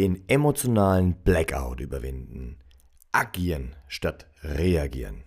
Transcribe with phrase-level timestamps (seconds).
[0.00, 2.56] Den emotionalen Blackout überwinden.
[3.12, 5.24] Agieren statt reagieren.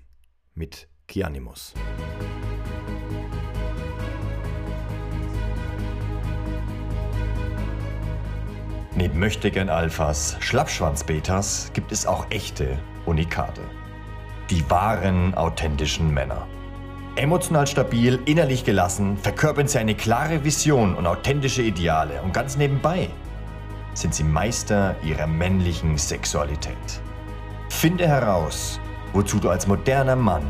[0.55, 1.75] Mit Kianimus.
[8.95, 13.61] Neben Möchtegern Alphas, Schlappschwanz-Betas gibt es auch echte Unikate.
[14.49, 16.47] Die wahren, authentischen Männer.
[17.15, 22.23] Emotional stabil, innerlich gelassen, verkörpern sie eine klare Vision und authentische Ideale.
[22.23, 23.11] Und ganz nebenbei
[23.93, 27.01] sind sie Meister ihrer männlichen Sexualität.
[27.69, 28.79] Finde heraus,
[29.13, 30.43] wozu du als moderner Mann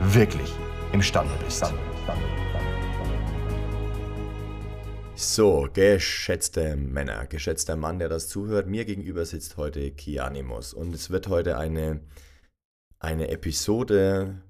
[0.00, 0.52] wirklich
[0.92, 1.72] imstande bist.
[5.20, 11.10] So, geschätzte Männer, geschätzter Mann, der das zuhört, mir gegenüber sitzt heute Kianimus und es
[11.10, 12.00] wird heute eine,
[13.00, 14.42] eine Episode,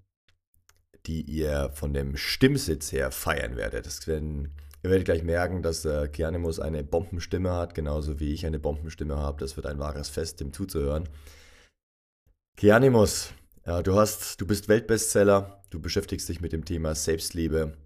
[1.07, 3.87] die ihr von dem Stimmsitz her feiern werdet.
[3.87, 8.47] Das werden, ihr werdet gleich merken, dass äh, Kianimus eine Bombenstimme hat, genauso wie ich
[8.47, 9.41] eine Bombenstimme habe.
[9.41, 11.09] Das wird ein wahres Fest, dem zuzuhören.
[12.57, 13.33] Kianimus,
[13.67, 17.77] ja, du hast, du bist Weltbestseller, du beschäftigst dich mit dem Thema Selbstliebe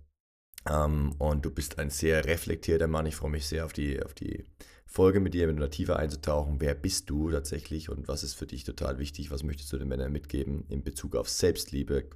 [0.68, 3.06] ähm, und du bist ein sehr reflektierter Mann.
[3.06, 4.44] Ich freue mich sehr auf die, auf die
[4.86, 6.60] Folge mit dir, mit einer Tiefe einzutauchen.
[6.60, 9.30] Wer bist du tatsächlich und was ist für dich total wichtig?
[9.30, 12.08] Was möchtest du den Männern mitgeben in Bezug auf Selbstliebe?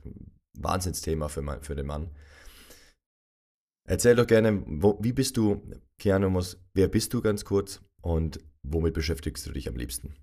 [0.59, 2.11] Wahnsinnsthema für, mein, für den Mann.
[3.87, 5.62] Erzähl doch gerne, wo, wie bist du,
[5.98, 6.41] Keanu
[6.75, 10.15] wer bist du ganz kurz und womit beschäftigst du dich am liebsten?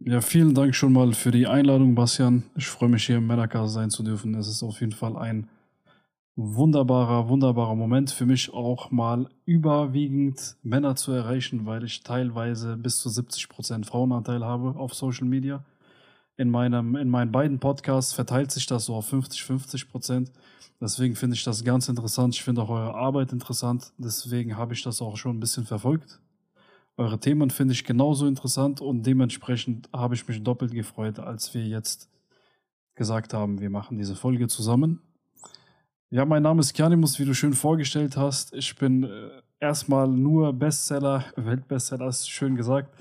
[0.00, 2.44] Ja, vielen Dank schon mal für die Einladung, Bastian.
[2.56, 4.34] Ich freue mich hier im Männercast sein zu dürfen.
[4.34, 5.48] Es ist auf jeden Fall ein
[6.36, 12.98] wunderbarer, wunderbarer Moment für mich auch mal überwiegend Männer zu erreichen, weil ich teilweise bis
[12.98, 15.64] zu 70% Frauenanteil habe auf Social Media.
[16.36, 20.32] In, meinem, in meinen beiden Podcasts verteilt sich das so auf 50, 50 Prozent.
[20.80, 22.34] Deswegen finde ich das ganz interessant.
[22.34, 23.92] Ich finde auch eure Arbeit interessant.
[23.98, 26.20] Deswegen habe ich das auch schon ein bisschen verfolgt.
[26.96, 31.66] Eure Themen finde ich genauso interessant und dementsprechend habe ich mich doppelt gefreut, als wir
[31.66, 32.10] jetzt
[32.94, 35.00] gesagt haben, wir machen diese Folge zusammen.
[36.10, 38.52] Ja, mein Name ist Kianimus, wie du schön vorgestellt hast.
[38.52, 39.30] Ich bin äh,
[39.60, 42.94] erstmal nur Bestseller, Weltbestseller, ist schön gesagt.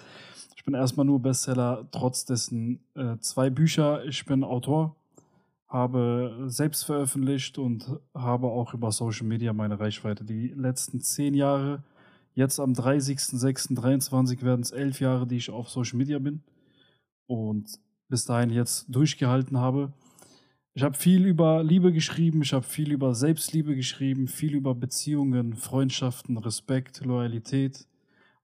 [0.55, 4.05] Ich bin erstmal nur Bestseller, trotz dessen äh, zwei Bücher.
[4.05, 4.95] Ich bin Autor,
[5.69, 10.25] habe selbst veröffentlicht und habe auch über Social Media meine Reichweite.
[10.25, 11.83] Die letzten zehn Jahre,
[12.33, 16.41] jetzt am 30.06.23 werden es elf Jahre, die ich auf Social Media bin
[17.27, 19.93] und bis dahin jetzt durchgehalten habe.
[20.73, 25.55] Ich habe viel über Liebe geschrieben, ich habe viel über Selbstliebe geschrieben, viel über Beziehungen,
[25.55, 27.85] Freundschaften, Respekt, Loyalität.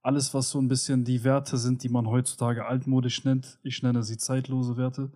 [0.02, 3.58] Alles, was so ein bisschen die Werte sind, die man heutzutage altmodisch nennt.
[3.64, 5.10] Ich nenne sie zeitlose Werte.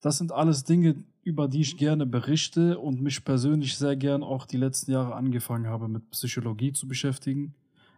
[0.00, 4.46] Das sind alles Dinge, über die ich gerne berichte und mich persönlich sehr gern auch
[4.46, 7.54] die letzten Jahre angefangen habe, mit Psychologie zu beschäftigen,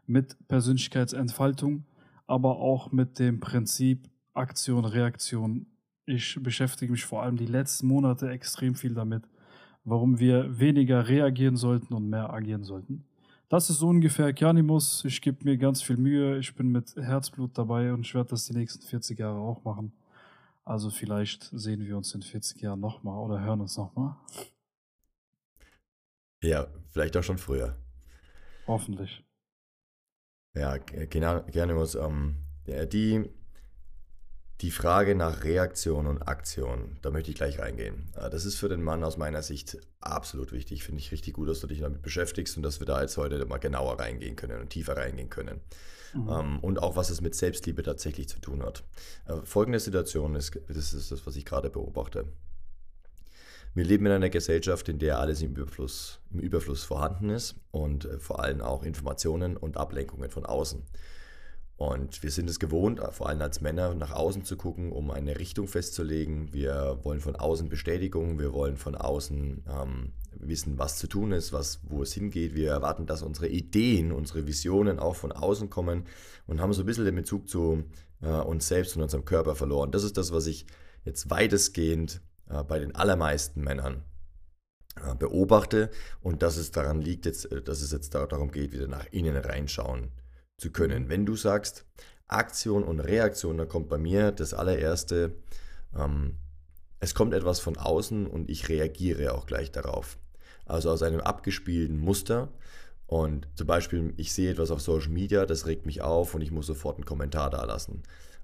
[0.06, 1.84] mit Persönlichkeitsentfaltung,
[2.26, 5.66] aber auch mit dem Prinzip Aktion, Reaktion,
[6.08, 9.24] ich beschäftige mich vor allem die letzten Monate extrem viel damit,
[9.84, 13.04] warum wir weniger reagieren sollten und mehr agieren sollten.
[13.50, 15.04] Das ist so ungefähr Kianimus.
[15.04, 16.38] Ich gebe mir ganz viel Mühe.
[16.38, 19.92] Ich bin mit Herzblut dabei und ich werde das die nächsten 40 Jahre auch machen.
[20.68, 24.16] Also vielleicht sehen wir uns in 40 Jahren nochmal oder hören uns nochmal.
[26.42, 27.74] Ja, vielleicht auch schon früher.
[28.66, 29.24] Hoffentlich.
[30.54, 32.36] Ja, Kianimus, ähm,
[32.66, 33.30] die
[34.60, 38.12] die Frage nach Reaktion und Aktion, da möchte ich gleich reingehen.
[38.14, 40.84] Äh, das ist für den Mann aus meiner Sicht absolut wichtig.
[40.84, 43.42] Finde ich richtig gut, dass du dich damit beschäftigst und dass wir da jetzt heute
[43.46, 45.62] mal genauer reingehen können und tiefer reingehen können.
[46.14, 46.28] Mhm.
[46.28, 48.84] Ähm, und auch, was es mit Selbstliebe tatsächlich zu tun hat.
[49.26, 52.26] Äh, folgende Situation ist, das ist das, was ich gerade beobachte.
[53.74, 58.06] Wir leben in einer Gesellschaft, in der alles im Überfluss, im Überfluss vorhanden ist und
[58.06, 60.82] äh, vor allem auch Informationen und Ablenkungen von außen.
[61.76, 65.38] Und wir sind es gewohnt, vor allem als Männer, nach außen zu gucken, um eine
[65.38, 66.52] Richtung festzulegen.
[66.52, 71.52] Wir wollen von außen Bestätigung, wir wollen von außen ähm, wissen, was zu tun ist,
[71.52, 72.54] was, wo es hingeht.
[72.54, 76.04] Wir erwarten, dass unsere Ideen, unsere Visionen auch von außen kommen
[76.46, 77.84] und haben so ein bisschen den Bezug zu
[78.22, 79.90] äh, uns selbst und unserem Körper verloren.
[79.90, 80.66] Das ist das, was ich
[81.04, 84.04] jetzt weitestgehend äh, bei den allermeisten Männern
[84.96, 85.90] äh, beobachte
[86.22, 89.36] und dass es daran liegt, jetzt, äh, dass es jetzt darum geht, wieder nach innen
[89.36, 90.12] reinschauen
[90.56, 91.08] zu können.
[91.08, 91.86] Wenn du sagst
[92.26, 95.36] Aktion und Reaktion, da kommt bei mir das allererste,
[95.96, 96.36] ähm,
[97.00, 100.18] es kommt etwas von außen und ich reagiere auch gleich darauf.
[100.66, 102.48] Also aus einem abgespielten Muster.
[103.06, 106.50] Und zum Beispiel, ich sehe etwas auf Social Media, das regt mich auf und ich
[106.50, 108.02] muss sofort einen Kommentar da lassen.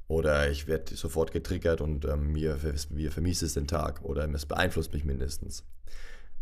[0.08, 2.58] Oder ich werde sofort getriggert und ähm, mir,
[2.90, 5.64] mir vermiest es den Tag oder es beeinflusst mich mindestens.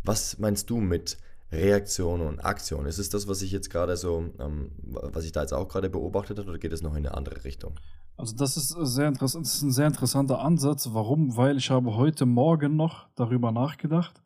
[0.03, 1.17] Was meinst du mit
[1.53, 2.85] Reaktion und Aktion.
[2.85, 5.89] Ist es das, was ich jetzt gerade so, ähm, was ich da jetzt auch gerade
[5.89, 7.79] beobachtet habe, oder geht es noch in eine andere Richtung?
[8.15, 10.89] Also das ist sehr interessant, das ist ein sehr interessanter Ansatz.
[10.91, 11.35] Warum?
[11.35, 14.21] Weil ich habe heute Morgen noch darüber nachgedacht,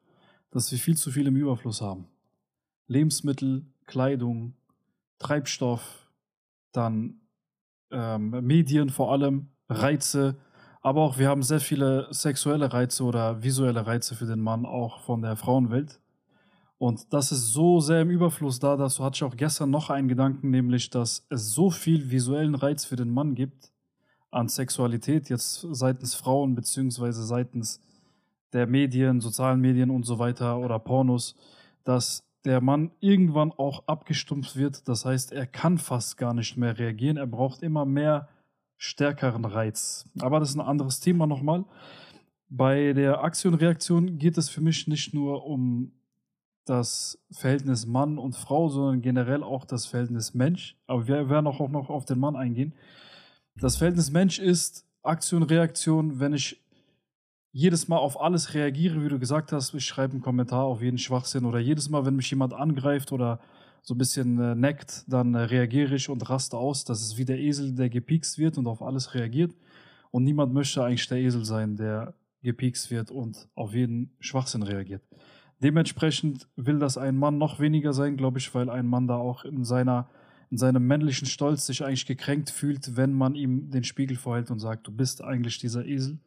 [0.52, 2.08] dass wir viel zu viel im Überfluss haben.
[2.88, 4.56] Lebensmittel, Kleidung,
[5.20, 6.10] Treibstoff,
[6.74, 7.22] dann
[7.92, 10.36] ähm, Medien vor allem, Reize,
[10.82, 15.02] aber auch wir haben sehr viele sexuelle Reize oder visuelle Reize für den Mann, auch
[15.02, 16.00] von der Frauenwelt.
[16.78, 20.08] Und das ist so sehr im Überfluss da, dazu hatte ich auch gestern noch einen
[20.08, 23.72] Gedanken, nämlich, dass es so viel visuellen Reiz für den Mann gibt
[24.38, 27.82] an Sexualität, jetzt seitens Frauen beziehungsweise seitens
[28.54, 31.36] der Medien, sozialen Medien und so weiter oder Pornos,
[31.84, 34.88] dass der Mann irgendwann auch abgestumpft wird.
[34.88, 37.18] Das heißt, er kann fast gar nicht mehr reagieren.
[37.18, 38.30] Er braucht immer mehr
[38.78, 40.08] stärkeren Reiz.
[40.20, 41.66] Aber das ist ein anderes Thema nochmal.
[42.48, 45.92] Bei der Aktion-Reaktion geht es für mich nicht nur um
[46.64, 50.78] das Verhältnis Mann und Frau, sondern generell auch das Verhältnis Mensch.
[50.86, 52.74] Aber wir werden auch noch auf den Mann eingehen.
[53.60, 56.20] Das Verhältnis Mensch ist Aktion, Reaktion.
[56.20, 56.62] Wenn ich
[57.52, 61.00] jedes Mal auf alles reagiere, wie du gesagt hast, ich schreibe einen Kommentar auf jeden
[61.00, 63.40] Schwachsinn oder jedes Mal, wenn mich jemand angreift oder
[63.82, 66.86] so ein bisschen äh, neckt, dann äh, reagiere ich und raste aus.
[66.86, 69.56] Das ist wie der Esel, der gepiekst wird und auf alles reagiert.
[70.12, 72.14] Und niemand möchte eigentlich der Esel sein, der
[72.44, 75.02] gepiekst wird und auf jeden Schwachsinn reagiert.
[75.64, 79.46] Dementsprechend will das ein Mann noch weniger sein, glaube ich, weil ein Mann da auch
[79.46, 80.08] in seiner
[80.50, 84.60] in seinem männlichen Stolz sich eigentlich gekränkt fühlt, wenn man ihm den Spiegel vorhält und
[84.60, 86.18] sagt, du bist eigentlich dieser Esel,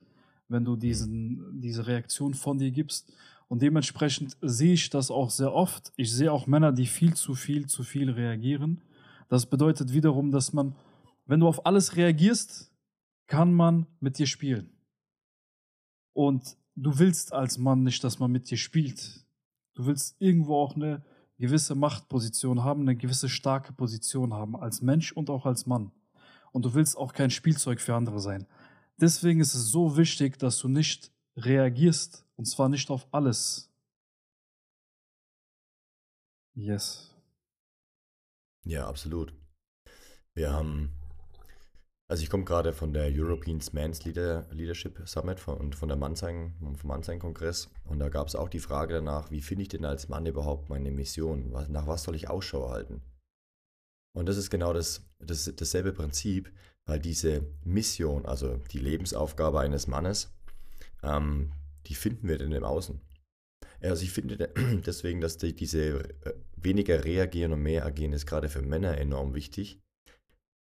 [0.49, 3.13] wenn du diesen, diese Reaktion von dir gibst.
[3.49, 5.93] Und dementsprechend sehe ich das auch sehr oft.
[5.97, 8.81] Ich sehe auch Männer, die viel zu viel, zu viel reagieren.
[9.29, 10.75] Das bedeutet wiederum, dass man,
[11.27, 12.71] wenn du auf alles reagierst,
[13.27, 14.71] kann man mit dir spielen.
[16.13, 19.25] Und du willst als Mann nicht, dass man mit dir spielt.
[19.75, 21.03] Du willst irgendwo auch eine
[21.41, 25.91] gewisse Machtposition haben, eine gewisse starke Position haben, als Mensch und auch als Mann.
[26.53, 28.47] Und du willst auch kein Spielzeug für andere sein.
[28.99, 33.71] Deswegen ist es so wichtig, dass du nicht reagierst, und zwar nicht auf alles.
[36.55, 37.15] Yes.
[38.65, 39.33] Ja, absolut.
[40.35, 41.00] Wir haben
[42.11, 46.57] also ich komme gerade von der European Men's Leader, Leadership Summit und von der Mannzeigen,
[46.77, 47.71] vom Mannzeigen-Kongress.
[47.85, 50.69] Und da gab es auch die Frage danach, wie finde ich denn als Mann überhaupt
[50.69, 51.53] meine Mission?
[51.69, 53.01] Nach was soll ich Ausschau halten?
[54.13, 56.53] Und das ist genau das, das, dasselbe Prinzip,
[56.85, 60.35] weil diese Mission, also die Lebensaufgabe eines Mannes,
[61.05, 61.53] ähm,
[61.87, 63.01] die finden wir denn im Außen.
[63.83, 64.37] Also ich finde
[64.85, 69.33] deswegen, dass die, diese äh, weniger reagieren und mehr agieren ist gerade für Männer enorm
[69.33, 69.79] wichtig,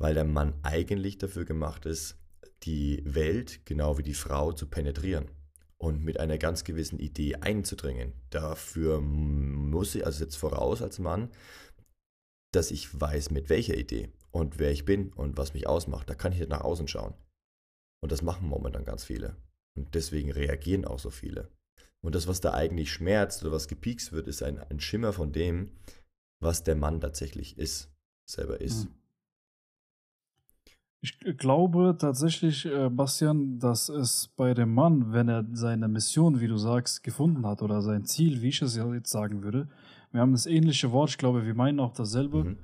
[0.00, 2.18] weil der Mann eigentlich dafür gemacht ist,
[2.62, 5.30] die Welt genau wie die Frau zu penetrieren
[5.76, 8.14] und mit einer ganz gewissen Idee einzudringen.
[8.30, 11.30] Dafür muss ich, also jetzt voraus als Mann,
[12.52, 16.08] dass ich weiß, mit welcher Idee und wer ich bin und was mich ausmacht.
[16.08, 17.14] Da kann ich nach außen schauen.
[18.02, 19.36] Und das machen momentan ganz viele.
[19.76, 21.50] Und deswegen reagieren auch so viele.
[22.02, 25.32] Und das, was da eigentlich schmerzt oder was gepiekst wird, ist ein, ein Schimmer von
[25.32, 25.72] dem,
[26.42, 27.92] was der Mann tatsächlich ist,
[28.26, 28.86] selber ist.
[28.86, 28.99] Mhm.
[31.02, 36.46] Ich glaube tatsächlich, äh, Bastian, dass es bei dem Mann, wenn er seine Mission, wie
[36.46, 39.66] du sagst, gefunden hat oder sein Ziel, wie ich es jetzt sagen würde,
[40.12, 42.44] wir haben das ähnliche Wort, ich glaube, wir meinen auch dasselbe.
[42.44, 42.58] Mhm.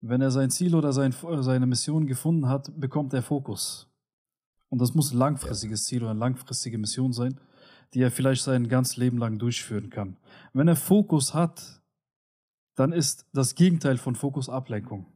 [0.00, 3.88] Wenn er sein Ziel oder sein, seine Mission gefunden hat, bekommt er Fokus.
[4.70, 7.38] Und das muss ein langfristiges Ziel oder eine langfristige Mission sein,
[7.92, 10.16] die er vielleicht sein ganzes Leben lang durchführen kann.
[10.52, 11.82] Wenn er Fokus hat,
[12.76, 15.06] dann ist das Gegenteil von Fokus Ablenkung.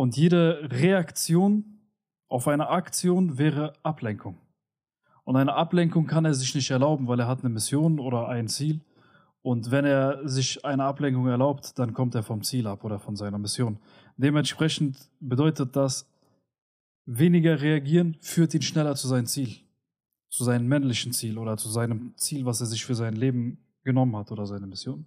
[0.00, 1.78] Und jede Reaktion
[2.26, 4.38] auf eine Aktion wäre Ablenkung.
[5.24, 8.48] Und eine Ablenkung kann er sich nicht erlauben, weil er hat eine Mission oder ein
[8.48, 8.80] Ziel.
[9.42, 13.14] Und wenn er sich eine Ablenkung erlaubt, dann kommt er vom Ziel ab oder von
[13.14, 13.78] seiner Mission.
[14.16, 16.08] Dementsprechend bedeutet das,
[17.04, 19.58] weniger reagieren führt ihn schneller zu seinem Ziel.
[20.30, 24.16] Zu seinem männlichen Ziel oder zu seinem Ziel, was er sich für sein Leben genommen
[24.16, 25.04] hat oder seine Mission.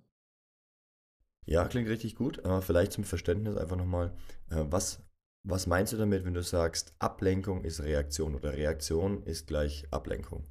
[1.46, 2.44] Ja, klingt richtig gut.
[2.46, 4.14] Aber vielleicht zum Verständnis einfach nochmal,
[4.50, 5.04] äh, was,
[5.44, 10.46] was meinst du damit, wenn du sagst, Ablenkung ist Reaktion oder Reaktion ist gleich Ablenkung?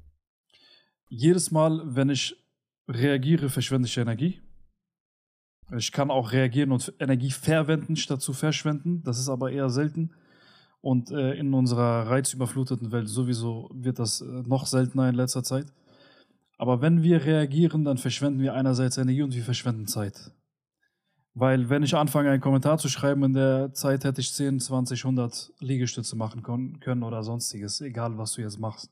[1.09, 2.35] Jedes Mal, wenn ich
[2.87, 4.41] reagiere, verschwende ich Energie.
[5.77, 9.01] Ich kann auch reagieren und Energie verwenden statt zu verschwenden.
[9.03, 10.11] Das ist aber eher selten.
[10.81, 15.67] Und äh, in unserer reizüberfluteten Welt sowieso wird das äh, noch seltener in letzter Zeit.
[16.57, 20.31] Aber wenn wir reagieren, dann verschwenden wir einerseits Energie und wir verschwenden Zeit.
[21.35, 25.03] Weil wenn ich anfange, einen Kommentar zu schreiben, in der Zeit hätte ich 10, 20,
[25.03, 28.91] 100 Liegestütze machen können oder sonstiges, egal was du jetzt machst.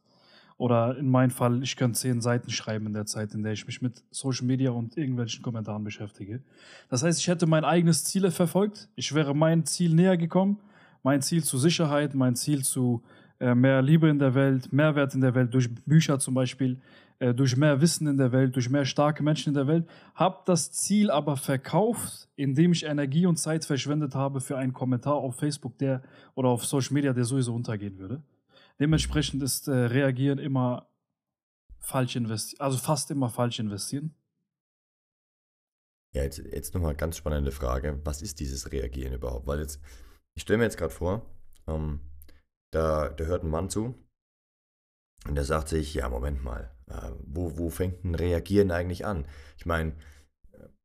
[0.57, 3.65] Oder in meinem Fall, ich kann zehn Seiten schreiben in der Zeit, in der ich
[3.65, 6.41] mich mit Social Media und irgendwelchen Kommentaren beschäftige.
[6.89, 8.87] Das heißt, ich hätte mein eigenes Ziel verfolgt.
[8.95, 10.59] Ich wäre mein Ziel näher gekommen.
[11.01, 13.01] Mein Ziel zu Sicherheit, mein Ziel zu
[13.39, 16.79] äh, mehr Liebe in der Welt, Mehrwert in der Welt, durch Bücher zum Beispiel,
[17.21, 19.87] durch mehr Wissen in der Welt, durch mehr starke Menschen in der Welt.
[20.15, 25.13] Habe das Ziel aber verkauft, indem ich Energie und Zeit verschwendet habe für einen Kommentar
[25.13, 26.01] auf Facebook, der
[26.33, 28.23] oder auf Social Media, der sowieso untergehen würde.
[28.79, 30.87] Dementsprechend ist äh, Reagieren immer
[31.77, 34.15] falsch investieren, also fast immer falsch investieren.
[36.13, 38.01] Ja, jetzt, jetzt nochmal ganz spannende Frage.
[38.03, 39.45] Was ist dieses Reagieren überhaupt?
[39.45, 39.79] Weil jetzt,
[40.33, 41.25] ich stelle mir jetzt gerade vor,
[41.67, 42.01] ähm,
[42.71, 43.95] da, da hört ein Mann zu
[45.27, 49.25] und der sagt sich, ja, Moment mal, äh, wo, wo fängt ein Reagieren eigentlich an?
[49.57, 49.93] Ich meine,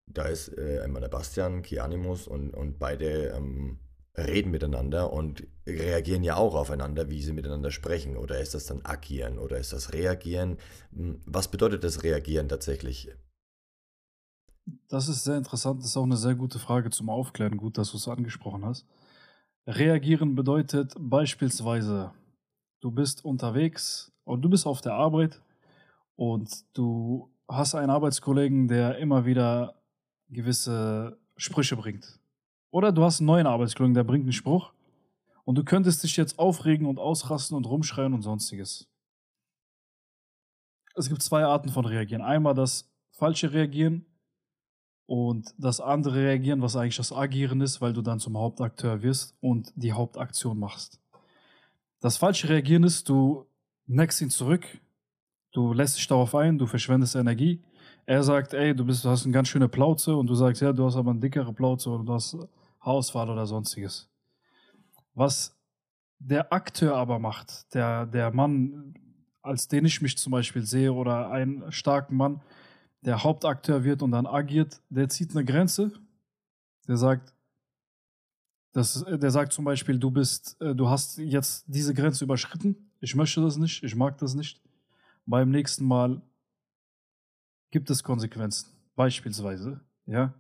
[0.07, 3.79] da ist äh, einmal der Bastian, Kianimus und, und beide ähm,
[4.17, 8.17] reden miteinander und reagieren ja auch aufeinander, wie sie miteinander sprechen.
[8.17, 10.59] Oder ist das dann agieren oder ist das reagieren?
[10.95, 13.11] Hm, was bedeutet das Reagieren tatsächlich?
[14.89, 17.57] Das ist sehr interessant, das ist auch eine sehr gute Frage zum Aufklären.
[17.57, 18.87] Gut, dass du es angesprochen hast.
[19.67, 22.13] Reagieren bedeutet beispielsweise,
[22.81, 25.41] du bist unterwegs und du bist auf der Arbeit
[26.17, 29.77] und du hast einen Arbeitskollegen, der immer wieder
[30.29, 32.19] gewisse Sprüche bringt.
[32.71, 34.73] Oder du hast einen neuen Arbeitskollegen, der bringt einen Spruch
[35.45, 38.89] und du könntest dich jetzt aufregen und ausrasten und rumschreien und sonstiges.
[40.97, 42.23] Es gibt zwei Arten von Reagieren.
[42.23, 44.07] Einmal das falsche Reagieren
[45.07, 49.37] und das andere Reagieren, was eigentlich das Agieren ist, weil du dann zum Hauptakteur wirst
[49.41, 51.01] und die Hauptaktion machst.
[52.01, 53.47] Das falsche Reagieren ist, du
[53.87, 54.67] neckst ihn zurück,
[55.53, 57.63] du lässt dich darauf ein, du verschwendest Energie.
[58.05, 60.85] Er sagt, ey, du bist, hast eine ganz schöne Plauze und du sagst, ja, du
[60.85, 62.37] hast aber eine dickere Plauze oder du hast
[62.81, 64.09] Haarausfall oder sonstiges.
[65.15, 65.57] Was
[66.19, 68.95] der Akteur aber macht, der, der Mann,
[69.43, 72.41] als den ich mich zum Beispiel sehe, oder einen starken Mann,
[73.03, 75.93] der Hauptakteur wird und dann agiert, der zieht eine Grenze.
[76.89, 77.35] Der sagt,
[78.73, 82.86] das, der sagt zum Beispiel, du bist, äh, du hast jetzt diese Grenze überschritten.
[83.07, 84.61] Ich möchte das nicht, ich mag das nicht.
[85.27, 86.21] Beim nächsten Mal
[87.71, 90.35] gibt es Konsequenzen, beispielsweise, ja.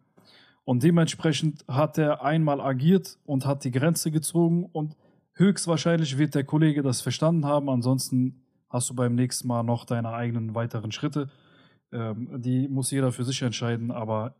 [0.65, 4.97] Und dementsprechend hat er einmal agiert und hat die Grenze gezogen und
[5.35, 7.71] höchstwahrscheinlich wird der Kollege das verstanden haben.
[7.71, 11.31] Ansonsten hast du beim nächsten Mal noch deine eigenen weiteren Schritte.
[11.93, 14.35] Ähm, die muss jeder für sich entscheiden, aber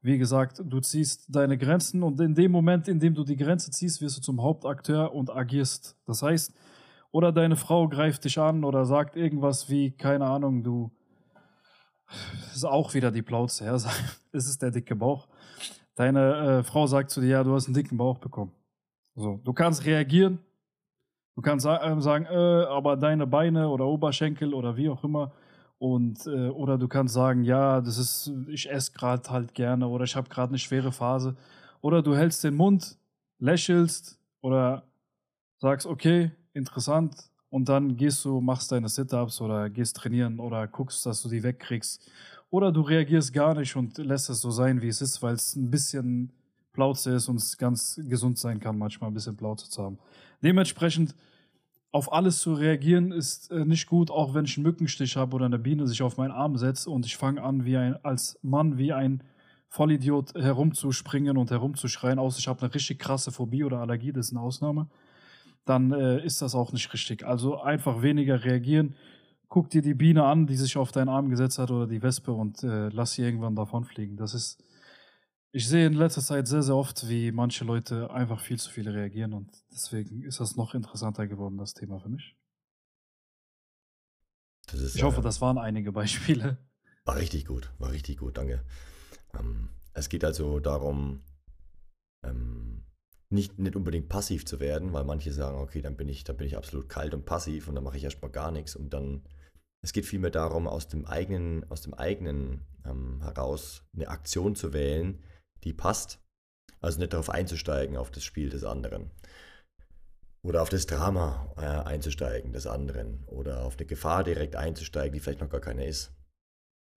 [0.00, 3.70] wie gesagt, du ziehst deine Grenzen und in dem Moment, in dem du die Grenze
[3.70, 5.94] ziehst, wirst du zum Hauptakteur und agierst.
[6.06, 6.54] Das heißt,
[7.16, 10.90] oder deine Frau greift dich an oder sagt irgendwas wie, keine Ahnung, du,
[12.06, 13.74] das ist auch wieder die Plauze, ja,
[14.32, 15.26] es ist der dicke Bauch.
[15.94, 18.52] Deine äh, Frau sagt zu dir, ja, du hast einen dicken Bauch bekommen.
[19.14, 20.40] So, du kannst reagieren.
[21.36, 25.32] Du kannst äh, sagen, äh, aber deine Beine oder Oberschenkel oder wie auch immer.
[25.78, 30.04] Und, äh, oder du kannst sagen, ja, das ist, ich esse gerade halt gerne oder
[30.04, 31.34] ich habe gerade eine schwere Phase.
[31.80, 32.98] Oder du hältst den Mund,
[33.38, 34.82] lächelst oder
[35.56, 37.14] sagst, okay, interessant.
[37.48, 41.42] Und dann gehst du, machst deine Sit-Ups oder gehst trainieren oder guckst, dass du die
[41.42, 42.10] wegkriegst
[42.50, 45.56] oder du reagierst gar nicht und lässt es so sein, wie es ist, weil es
[45.56, 46.32] ein bisschen
[46.72, 49.98] Plauze ist und es ganz gesund sein kann, manchmal ein bisschen Plauze zu haben.
[50.42, 51.14] Dementsprechend
[51.92, 55.46] auf alles zu reagieren ist äh, nicht gut, auch wenn ich einen Mückenstich habe oder
[55.46, 58.76] eine Biene sich auf meinen Arm setzt und ich fange an, wie ein, als Mann
[58.76, 59.22] wie ein
[59.68, 64.32] Vollidiot herumzuspringen und herumzuschreien, außer ich habe eine richtig krasse Phobie oder Allergie, das ist
[64.32, 64.88] eine Ausnahme,
[65.66, 67.26] dann äh, ist das auch nicht richtig.
[67.26, 68.94] Also einfach weniger reagieren,
[69.48, 72.32] guck dir die Biene an, die sich auf deinen Arm gesetzt hat oder die Wespe
[72.32, 74.16] und äh, lass sie irgendwann davonfliegen.
[74.16, 74.62] Das ist,
[75.52, 78.88] ich sehe in letzter Zeit sehr, sehr oft, wie manche Leute einfach viel zu viel
[78.88, 82.36] reagieren und deswegen ist das noch interessanter geworden, das Thema für mich.
[84.72, 86.58] ich hoffe, das waren einige Beispiele.
[87.04, 88.64] War richtig gut, war richtig gut, danke.
[89.38, 91.22] Ähm, es geht also darum,
[92.24, 92.84] ähm,
[93.30, 96.46] nicht, nicht unbedingt passiv zu werden, weil manche sagen, okay, dann bin ich, dann bin
[96.46, 99.22] ich absolut kalt und passiv und dann mache ich erstmal gar nichts und dann
[99.86, 104.72] es geht vielmehr darum, aus dem eigenen, aus dem eigenen ähm, heraus eine Aktion zu
[104.72, 105.22] wählen,
[105.62, 106.18] die passt.
[106.80, 109.12] Also nicht darauf einzusteigen, auf das Spiel des anderen.
[110.42, 113.24] Oder auf das Drama äh, einzusteigen des anderen.
[113.26, 116.12] Oder auf eine Gefahr direkt einzusteigen, die vielleicht noch gar keine ist.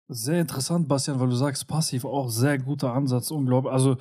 [0.09, 3.73] Sehr interessant, Bastian, weil du sagst, passiv auch sehr guter Ansatz, unglaublich.
[3.73, 3.97] Also,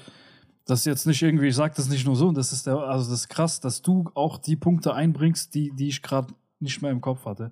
[0.65, 3.09] das ist jetzt nicht irgendwie, ich sage das nicht nur so, das ist der, also
[3.09, 6.91] das ist krass, dass du auch die Punkte einbringst, die, die ich gerade nicht mehr
[6.91, 7.51] im Kopf hatte.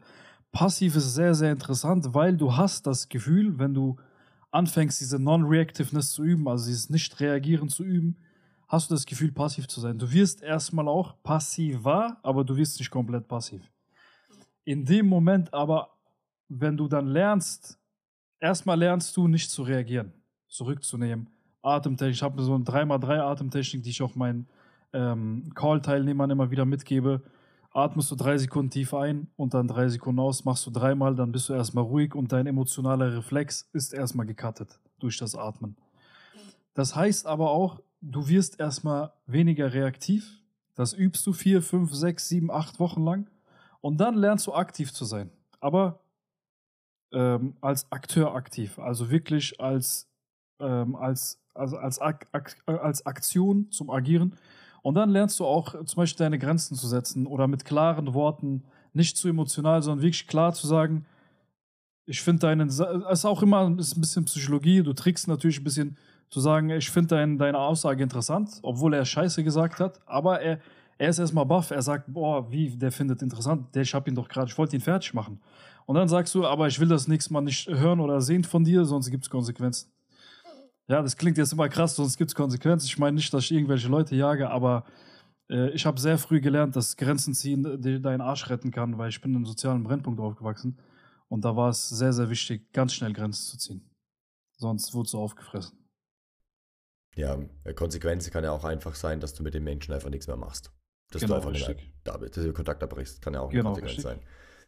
[0.51, 3.97] Passiv ist sehr, sehr interessant, weil du hast das Gefühl, wenn du
[4.51, 8.17] anfängst, diese Non-Reactiveness zu üben, also dieses Nicht-Reagieren zu üben,
[8.67, 9.99] hast du das Gefühl, passiv zu sein.
[9.99, 13.61] Du wirst erstmal auch passiver, aber du wirst nicht komplett passiv.
[14.65, 15.97] in dem Moment aber,
[16.47, 17.79] wenn du dann lernst,
[18.39, 20.13] erstmal lernst du nicht zu reagieren,
[20.47, 21.32] zurückzunehmen.
[21.63, 24.47] Atemtechnik, ich habe so eine 3x3 Atemtechnik, die ich auch meinen
[24.93, 27.21] ähm, Call-Teilnehmern immer wieder mitgebe.
[27.71, 31.31] Atmest du drei Sekunden tief ein und dann drei Sekunden aus, machst du dreimal, dann
[31.31, 35.75] bist du erstmal ruhig und dein emotionaler Reflex ist erstmal gecuttet durch das Atmen.
[36.75, 40.39] Das heißt aber auch, du wirst erstmal weniger reaktiv.
[40.75, 43.29] Das übst du vier, fünf, sechs, sieben, acht Wochen lang
[43.81, 45.31] und dann lernst du aktiv zu sein.
[45.59, 45.99] Aber
[47.11, 50.09] ähm, als Akteur aktiv, also wirklich als,
[50.59, 54.35] ähm, als, also als, Ak Ak als Aktion zum Agieren.
[54.81, 58.63] Und dann lernst du auch zum Beispiel deine Grenzen zu setzen oder mit klaren Worten,
[58.93, 61.05] nicht zu emotional, sondern wirklich klar zu sagen,
[62.05, 65.63] ich finde deinen, es ist auch immer ist ein bisschen Psychologie, du trickst natürlich ein
[65.63, 65.97] bisschen
[66.29, 70.59] zu sagen, ich finde dein, deine Aussage interessant, obwohl er Scheiße gesagt hat, aber er,
[70.97, 74.15] er ist erstmal baff, er sagt, boah, wie, der findet interessant, der, ich hab ihn
[74.15, 75.39] doch gerade, ich wollte ihn fertig machen.
[75.85, 78.63] Und dann sagst du, aber ich will das nächste Mal nicht hören oder sehen von
[78.63, 79.92] dir, sonst gibt es Konsequenzen.
[80.87, 82.87] Ja, das klingt jetzt immer krass, sonst gibt es Konsequenzen.
[82.87, 84.85] Ich meine nicht, dass ich irgendwelche Leute jage, aber
[85.49, 89.09] äh, ich habe sehr früh gelernt, dass Grenzen ziehen dir deinen Arsch retten kann, weil
[89.09, 90.77] ich bin in einem sozialen Brennpunkt aufgewachsen.
[91.29, 93.89] Und da war es sehr, sehr wichtig, ganz schnell Grenzen zu ziehen.
[94.57, 95.77] Sonst wurdest du aufgefressen.
[97.15, 97.39] Ja,
[97.75, 100.71] Konsequenz kann ja auch einfach sein, dass du mit dem Menschen einfach nichts mehr machst.
[101.11, 103.21] Dass genau, du einfach nicht da bist, dass du Kontakt abbrichst.
[103.21, 104.03] Kann ja auch eine genau, Konsequenz richtig.
[104.03, 104.19] sein.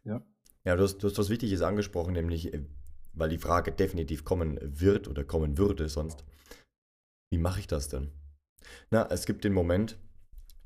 [0.04, 0.22] Ja.
[0.64, 2.66] Ja, du hast, du hast was Wichtiges angesprochen, nämlich äh,
[3.16, 6.24] weil die Frage definitiv kommen wird oder kommen würde sonst.
[7.32, 8.12] Wie mache ich das denn?
[8.90, 9.98] Na, es gibt den Moment,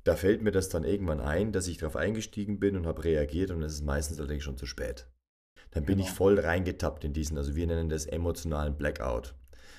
[0.04, 3.52] da fällt mir das dann irgendwann ein, dass ich darauf eingestiegen bin und habe reagiert
[3.52, 5.08] und es ist meistens allerdings schon zu spät.
[5.72, 6.08] Dann bin genau.
[6.08, 9.36] ich voll reingetappt in diesen, also wir nennen das emotionalen Blackout.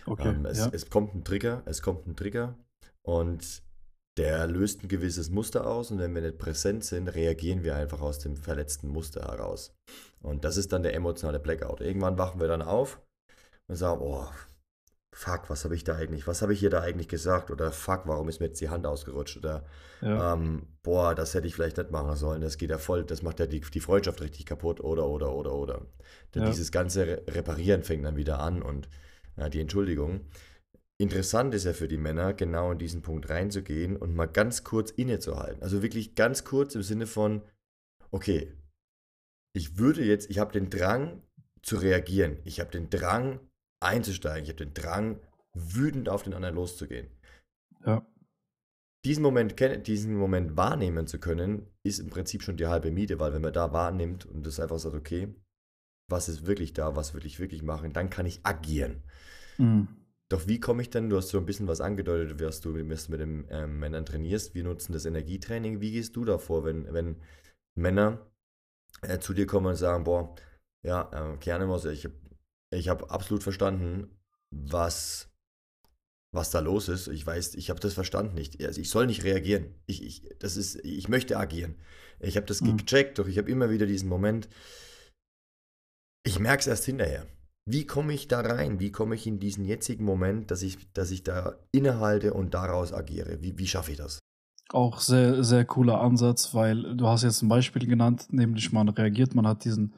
[0.06, 0.70] Okay, ähm, es, ja.
[0.72, 2.56] es kommt ein Trigger, es kommt ein Trigger
[3.02, 3.62] und
[4.16, 8.00] der löst ein gewisses Muster aus und wenn wir nicht präsent sind, reagieren wir einfach
[8.00, 9.74] aus dem verletzten Muster heraus.
[10.20, 11.80] Und das ist dann der emotionale Blackout.
[11.80, 13.00] Irgendwann wachen wir dann auf
[13.68, 14.26] und sagen, oh,
[15.12, 17.50] fuck, was habe ich da eigentlich, was habe ich hier da eigentlich gesagt?
[17.50, 19.36] Oder fuck, warum ist mir jetzt die Hand ausgerutscht?
[19.36, 19.64] Oder
[20.00, 20.34] ja.
[20.34, 22.40] ähm, boah, das hätte ich vielleicht nicht machen sollen.
[22.40, 24.80] Das geht ja voll, das macht ja die, die Freundschaft richtig kaputt.
[24.80, 25.82] Oder, oder, oder, oder.
[26.34, 26.48] Denn ja.
[26.48, 28.88] dieses ganze Reparieren fängt dann wieder an und
[29.36, 30.26] ja, die Entschuldigung.
[31.00, 34.90] Interessant ist ja für die Männer, genau in diesen Punkt reinzugehen und mal ganz kurz
[34.90, 35.62] innezuhalten.
[35.62, 37.40] Also wirklich ganz kurz im Sinne von,
[38.10, 38.52] okay,
[39.54, 41.22] ich würde jetzt, ich habe den Drang
[41.62, 42.36] zu reagieren.
[42.44, 43.40] Ich habe den Drang
[43.82, 44.44] einzusteigen.
[44.44, 45.18] Ich habe den Drang,
[45.54, 47.08] wütend auf den anderen loszugehen.
[47.86, 48.06] Ja.
[49.06, 53.32] Diesen Moment, diesen Moment wahrnehmen zu können, ist im Prinzip schon die halbe Miete, weil
[53.32, 55.34] wenn man da wahrnimmt und das einfach sagt, okay,
[56.10, 59.02] was ist wirklich da, was will ich wirklich machen, dann kann ich agieren.
[59.56, 59.88] Mhm.
[60.30, 63.08] Doch wie komme ich denn, du hast so ein bisschen was angedeutet, wirst du mit,
[63.08, 65.80] mit den ähm, Männern trainierst, wir nutzen das Energietraining.
[65.80, 67.16] Wie gehst du davor, wenn, wenn
[67.76, 68.30] Männer
[69.02, 70.34] äh, zu dir kommen und sagen, boah,
[70.86, 72.14] ja, äh, Kernemos, ich habe
[72.72, 74.16] ich hab absolut verstanden,
[74.54, 75.28] was,
[76.32, 77.08] was da los ist.
[77.08, 78.64] Ich weiß, ich habe das verstanden nicht.
[78.64, 79.74] Also ich soll nicht reagieren.
[79.86, 81.74] Ich, ich, das ist, ich möchte agieren.
[82.20, 82.76] Ich habe das mhm.
[82.76, 84.48] gecheckt, doch ich habe immer wieder diesen Moment,
[86.24, 87.26] ich merke es erst hinterher.
[87.66, 88.80] Wie komme ich da rein?
[88.80, 92.92] Wie komme ich in diesen jetzigen Moment, dass ich, dass ich da innehalte und daraus
[92.92, 93.42] agiere?
[93.42, 94.18] Wie, wie schaffe ich das?
[94.72, 99.34] Auch sehr, sehr cooler Ansatz, weil du hast jetzt ein Beispiel genannt, nämlich man reagiert,
[99.34, 99.94] man hat diesen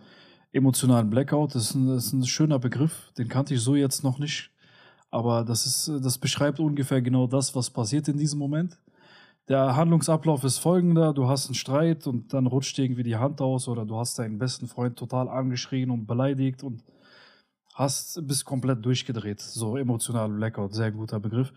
[0.53, 1.55] emotionalen Blackout.
[1.55, 4.51] Das ist ein, das ist ein schöner Begriff, den kannte ich so jetzt noch nicht.
[5.11, 8.79] Aber das, ist, das beschreibt ungefähr genau das, was passiert in diesem Moment.
[9.49, 13.69] Der Handlungsablauf ist folgender: Du hast einen Streit und dann rutscht irgendwie die Hand aus
[13.69, 16.83] oder du hast deinen besten Freund total angeschrien und beleidigt und
[17.75, 19.41] hast, bist komplett durchgedreht.
[19.41, 21.53] So emotional Blackout, sehr guter Begriff.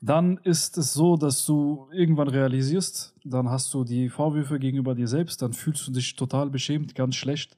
[0.00, 5.08] Dann ist es so, dass du irgendwann realisierst, dann hast du die Vorwürfe gegenüber dir
[5.08, 7.56] selbst, dann fühlst du dich total beschämt, ganz schlecht.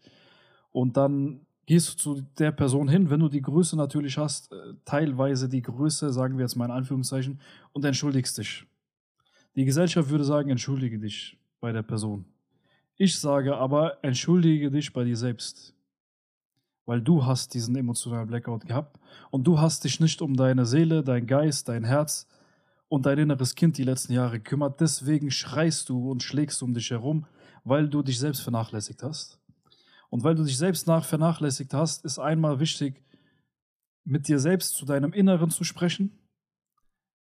[0.71, 4.75] Und dann gehst du zu der Person hin, wenn du die Größe natürlich hast, äh,
[4.85, 7.41] teilweise die Größe, sagen wir jetzt mal in Anführungszeichen,
[7.73, 8.65] und entschuldigst dich.
[9.57, 12.27] Die Gesellschaft würde sagen, entschuldige dich bei der Person.
[12.97, 15.75] Ich sage aber, entschuldige dich bei dir selbst
[16.87, 18.99] weil du hast diesen emotionalen Blackout gehabt
[19.31, 22.27] und du hast dich nicht um deine Seele, dein Geist, dein Herz
[22.89, 24.81] und dein inneres Kind die letzten Jahre gekümmert.
[24.81, 27.27] Deswegen schreist du und schlägst um dich herum,
[27.65, 29.41] weil du dich selbst vernachlässigt hast.
[30.09, 33.03] Und weil du dich selbst nach vernachlässigt hast, ist einmal wichtig,
[34.05, 36.17] mit dir selbst zu deinem Inneren zu sprechen,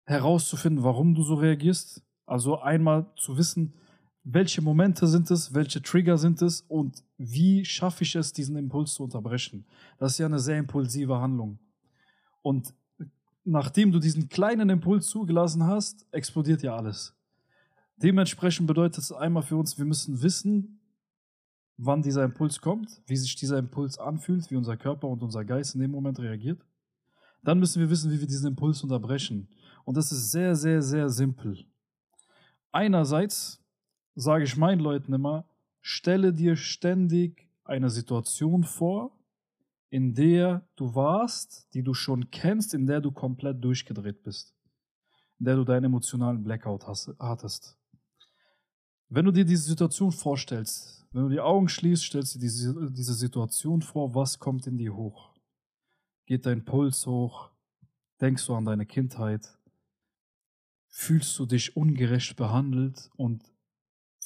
[0.05, 2.01] herauszufinden, warum du so reagierst.
[2.25, 3.73] Also einmal zu wissen,
[4.33, 8.93] welche Momente sind es, welche Trigger sind es und wie schaffe ich es, diesen Impuls
[8.93, 9.65] zu unterbrechen.
[9.97, 11.57] Das ist ja eine sehr impulsive Handlung.
[12.41, 12.73] Und
[13.43, 17.15] nachdem du diesen kleinen Impuls zugelassen hast, explodiert ja alles.
[17.97, 20.79] Dementsprechend bedeutet es einmal für uns, wir müssen wissen,
[21.77, 25.75] wann dieser Impuls kommt, wie sich dieser Impuls anfühlt, wie unser Körper und unser Geist
[25.75, 26.61] in dem Moment reagiert.
[27.41, 29.47] Dann müssen wir wissen, wie wir diesen Impuls unterbrechen.
[29.85, 31.65] Und das ist sehr, sehr, sehr simpel.
[32.71, 33.59] Einerseits
[34.15, 35.45] sage ich meinen Leuten immer,
[35.81, 39.17] stelle dir ständig eine Situation vor,
[39.89, 44.55] in der du warst, die du schon kennst, in der du komplett durchgedreht bist,
[45.39, 47.77] in der du deinen emotionalen Blackout hattest.
[49.07, 52.91] Wenn du dir diese Situation vorstellst, wenn du die Augen schließt, stellst du dir diese,
[52.91, 55.33] diese Situation vor, was kommt in dir hoch?
[56.27, 57.49] Geht dein Puls hoch?
[58.21, 59.57] Denkst du an deine Kindheit?
[60.89, 63.43] Fühlst du dich ungerecht behandelt und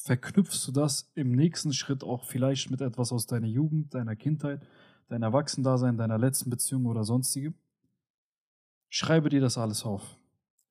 [0.04, 4.62] verknüpfst du das im nächsten Schritt auch vielleicht mit etwas aus deiner Jugend, deiner Kindheit,
[5.08, 7.54] dein Erwachsendasein, deiner letzten Beziehung oder sonstige?
[8.90, 10.18] Schreibe dir das alles auf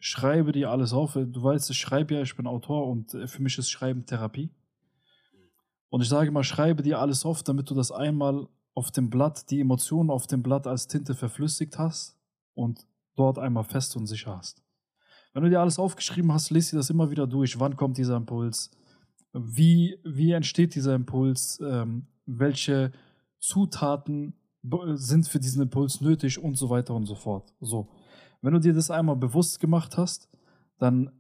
[0.02, 1.12] schreibe dir alles auf.
[1.14, 4.50] Du weißt, ich schreibe ja, ich bin Autor und äh, für mich ist Schreiben Therapie.
[5.88, 9.50] Und ich sage mal, schreibe dir alles auf, damit du das einmal auf dem Blatt,
[9.50, 12.16] die Emotionen auf dem Blatt als Tinte verflüssigt hast
[12.54, 14.62] und dort einmal fest und sicher hast.
[15.34, 17.60] Wenn du dir alles aufgeschrieben hast, lest dir das immer wieder durch.
[17.60, 18.70] Wann kommt dieser Impuls?
[19.32, 21.60] Wie, wie entsteht dieser Impuls?
[21.64, 22.92] Ähm, welche
[23.38, 24.34] Zutaten
[24.94, 27.52] sind für diesen Impuls nötig und so weiter und so fort.
[27.60, 27.88] So.
[28.40, 30.28] Wenn du dir das einmal bewusst gemacht hast,
[30.78, 31.10] dann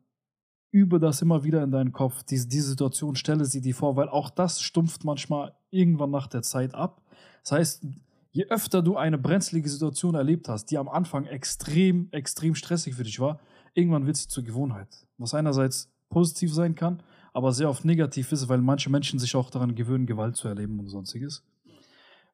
[0.70, 2.22] übe das immer wieder in deinen Kopf.
[2.24, 6.42] Diese, diese Situation, stelle sie dir vor, weil auch das stumpft manchmal irgendwann nach der
[6.42, 7.02] Zeit ab.
[7.42, 7.86] Das heißt,
[8.30, 13.04] je öfter du eine brenzlige Situation erlebt hast, die am Anfang extrem, extrem stressig für
[13.04, 13.40] dich war,
[13.74, 15.06] irgendwann wird sie zur Gewohnheit.
[15.18, 19.50] Was einerseits positiv sein kann, aber sehr oft negativ ist, weil manche Menschen sich auch
[19.50, 21.42] daran gewöhnen, Gewalt zu erleben und sonstiges.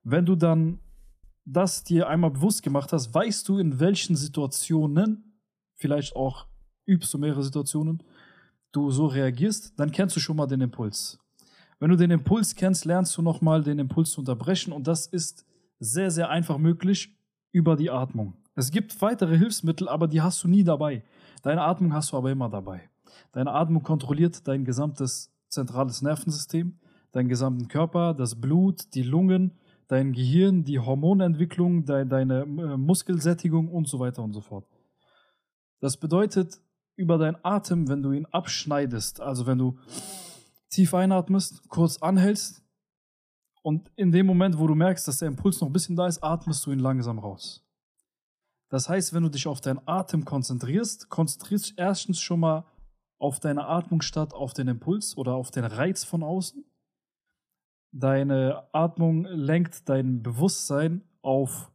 [0.03, 0.81] Wenn du dann
[1.45, 5.41] das dir einmal bewusst gemacht hast, weißt du, in welchen Situationen,
[5.77, 6.47] vielleicht auch
[6.87, 8.03] übst du mehrere Situationen,
[8.73, 11.19] du so reagierst, dann kennst du schon mal den Impuls.
[11.79, 15.47] Wenn du den Impuls kennst, lernst du nochmal den Impuls zu unterbrechen und das ist
[15.79, 17.17] sehr, sehr einfach möglich
[17.53, 18.35] über die Atmung.
[18.55, 21.05] Es gibt weitere Hilfsmittel, aber die hast du nie dabei.
[21.43, 22.91] Deine Atmung hast du aber immer dabei.
[23.33, 26.79] Deine Atmung kontrolliert dein gesamtes zentrales Nervensystem,
[27.13, 33.69] deinen gesamten Körper, das Blut, die Lungen, dein Gehirn, die Hormonentwicklung, de deine äh, Muskelsättigung
[33.69, 34.67] und so weiter und so fort.
[35.81, 36.61] Das bedeutet,
[36.97, 39.79] über deinen Atem, wenn du ihn abschneidest, also wenn du
[40.69, 42.63] tief einatmest, kurz anhältst
[43.63, 46.23] und in dem Moment, wo du merkst, dass der Impuls noch ein bisschen da ist,
[46.23, 47.65] atmest du ihn langsam raus.
[48.69, 52.65] Das heißt, wenn du dich auf deinen Atem konzentrierst, konzentrierst du erstens schon mal
[53.19, 56.65] auf deine Atmung statt auf den Impuls oder auf den Reiz von außen.
[57.93, 61.73] Deine Atmung lenkt dein Bewusstsein auf,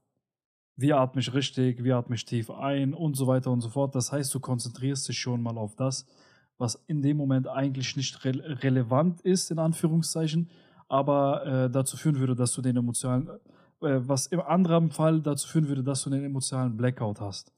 [0.76, 3.96] wie atme ich richtig, wie atme ich tief ein und so weiter und so fort.
[3.96, 6.06] Das heißt, du konzentrierst dich schon mal auf das,
[6.58, 10.50] was in dem Moment eigentlich nicht re relevant ist, in Anführungszeichen,
[10.88, 13.28] aber äh, dazu führen würde, dass du den emotionalen,
[13.82, 17.52] äh, was im anderen Fall dazu führen würde, dass du den emotionalen Blackout hast.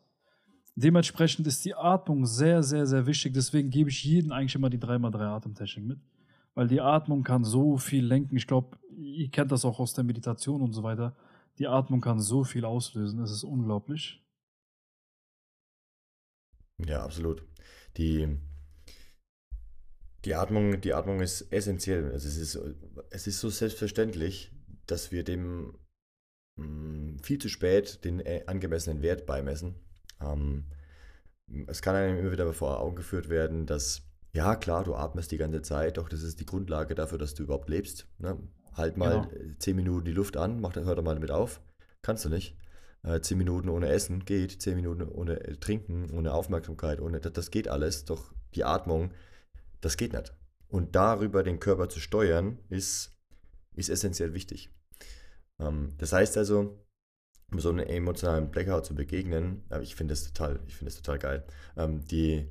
[0.76, 3.34] Dementsprechend ist die Atmung sehr, sehr, sehr wichtig.
[3.34, 6.00] Deswegen gebe ich jedem eigentlich immer die 3x3 Atemtechnik mit
[6.56, 8.36] weil die Atmung kann so viel lenken.
[8.38, 11.16] Ich glaube, ihr kennt das auch aus der Meditation und so weiter.
[11.60, 14.26] Die Atmung kann so viel auslösen, es ist unglaublich.
[16.86, 17.46] Ja, absolut.
[17.98, 18.38] Die,
[20.26, 22.12] die, Atmung, die Atmung ist essentiell.
[22.12, 22.60] Also es, ist,
[23.12, 24.52] es ist so selbstverständlich,
[24.86, 25.78] dass wir dem
[26.58, 29.76] hm, viel zu spät den äh, angemessenen Wert beimessen.
[30.22, 30.66] Ähm,
[31.68, 34.04] es kann einem immer wieder vor Augen geführt werden, dass
[34.36, 37.44] ja, klar, du atmest die ganze Zeit, doch das ist die Grundlage dafür, dass du
[37.44, 38.06] überhaupt lebst.
[38.18, 38.38] Ne?
[38.74, 39.56] Halt mal genau.
[39.60, 41.62] 10 Minuten die Luft an, mach, hör doch mal damit auf.
[42.02, 42.58] Kannst du nicht.
[43.04, 47.32] Äh, 10 Minuten ohne Essen geht, 10 Minuten ohne äh, Trinken, ohne Aufmerksamkeit, ohne das,
[47.32, 48.04] das geht alles.
[48.04, 49.12] Doch die Atmung,
[49.80, 50.34] das geht nicht.
[50.68, 53.16] Und darüber den Körper zu steuern, ist,
[53.74, 54.70] ist essentiell wichtig.
[55.60, 56.85] Ähm, das heißt also,
[57.58, 61.44] so einem emotionalen Blackout zu begegnen, ich finde das total, ich finde das total geil.
[61.78, 62.48] Ähm, die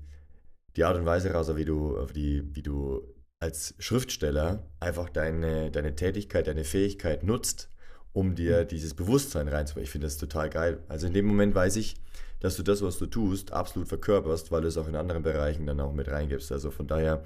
[0.76, 3.02] die Art und Weise, also wie du, wie, wie du
[3.40, 7.68] als Schriftsteller einfach deine, deine Tätigkeit, deine Fähigkeit nutzt,
[8.12, 8.68] um dir mhm.
[8.68, 9.84] dieses Bewusstsein reinzubringen.
[9.84, 10.80] Ich finde das total geil.
[10.88, 11.96] Also in dem Moment weiß ich,
[12.40, 15.66] dass du das, was du tust, absolut verkörperst, weil du es auch in anderen Bereichen
[15.66, 16.50] dann auch mit reingibst.
[16.52, 17.22] Also von daher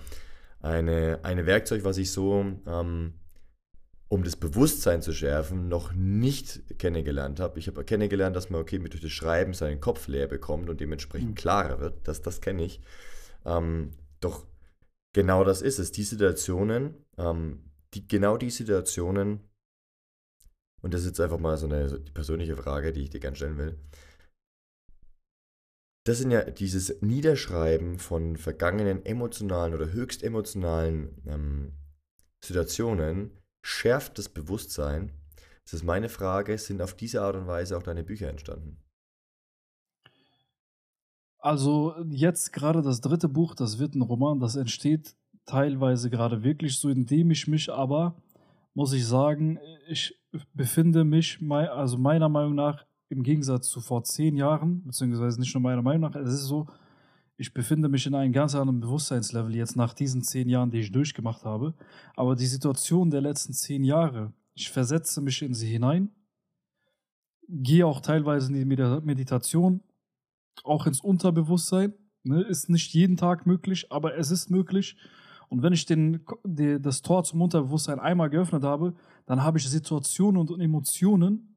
[0.61, 3.14] eine, eine Werkzeug, was ich so, ähm,
[4.09, 7.59] um das Bewusstsein zu schärfen, noch nicht kennengelernt habe.
[7.59, 10.81] Ich habe kennengelernt, dass man okay mit durch das Schreiben seinen Kopf leer bekommt und
[10.81, 11.35] dementsprechend mhm.
[11.35, 12.09] klarer wird.
[12.09, 12.81] Das, das kenne ich.
[13.44, 14.47] Ähm, doch
[15.12, 15.92] genau das ist es.
[15.92, 19.40] Die Situationen, ähm, die, genau die Situationen,
[20.81, 23.21] und das ist jetzt einfach mal so eine so die persönliche Frage, die ich dir
[23.21, 23.79] gerne stellen will.
[26.07, 31.73] Das sind ja dieses Niederschreiben von vergangenen emotionalen oder höchst emotionalen ähm,
[32.42, 35.12] Situationen, schärft das Bewusstsein?
[35.64, 36.57] Das ist meine Frage.
[36.59, 38.83] Sind auf diese Art und Weise auch deine Bücher entstanden?
[41.38, 45.14] Also jetzt gerade das dritte Buch, das wird ein Roman, das entsteht
[45.47, 48.21] teilweise gerade wirklich so, indem ich mich aber,
[48.75, 50.18] muss ich sagen, ich
[50.53, 55.62] befinde mich, also meiner Meinung nach, im Gegensatz zu vor zehn Jahren, beziehungsweise nicht nur
[55.62, 56.66] meiner Meinung nach, es ist so,
[57.40, 60.90] ich befinde mich in einem ganz anderen Bewusstseinslevel jetzt nach diesen zehn Jahren, die ich
[60.90, 61.72] durchgemacht habe.
[62.16, 66.11] Aber die Situation der letzten zehn Jahre, ich versetze mich in sie hinein,
[67.48, 69.83] gehe auch teilweise in die Meditation,
[70.64, 71.94] auch ins Unterbewusstsein.
[72.24, 72.42] Ne?
[72.42, 74.96] Ist nicht jeden Tag möglich, aber es ist möglich.
[75.48, 78.96] Und wenn ich den, die, das Tor zum Unterbewusstsein einmal geöffnet habe,
[79.27, 81.57] dann habe ich Situationen und Emotionen,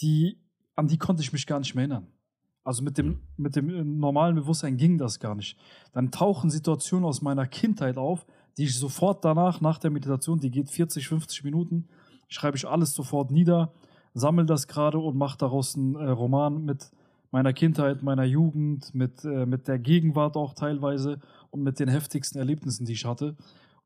[0.00, 0.42] die,
[0.74, 2.06] an die konnte ich mich gar nicht mehr erinnern.
[2.64, 5.58] Also mit dem, mit dem äh, normalen Bewusstsein ging das gar nicht.
[5.92, 10.50] Dann tauchen Situationen aus meiner Kindheit auf, die ich sofort danach, nach der Meditation, die
[10.50, 11.88] geht 40, 50 Minuten,
[12.28, 13.72] schreibe ich alles sofort nieder,
[14.14, 16.90] sammle das gerade und mache daraus einen äh, Roman mit
[17.30, 22.38] meiner Kindheit, meiner Jugend, mit, äh, mit der Gegenwart auch teilweise und mit den heftigsten
[22.38, 23.36] Erlebnissen, die ich hatte.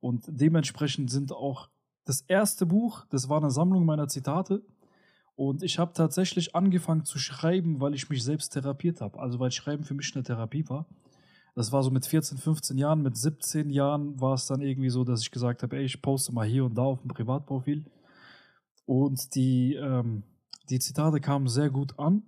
[0.00, 1.68] Und dementsprechend sind auch
[2.04, 4.62] das erste Buch, das war eine Sammlung meiner Zitate,
[5.38, 9.20] und ich habe tatsächlich angefangen zu schreiben, weil ich mich selbst therapiert habe.
[9.20, 10.88] Also weil Schreiben für mich eine Therapie war.
[11.54, 13.02] Das war so mit 14, 15 Jahren.
[13.02, 16.34] Mit 17 Jahren war es dann irgendwie so, dass ich gesagt habe, ey, ich poste
[16.34, 17.84] mal hier und da auf dem Privatprofil.
[18.84, 20.24] Und die, ähm,
[20.70, 22.24] die Zitate kamen sehr gut an,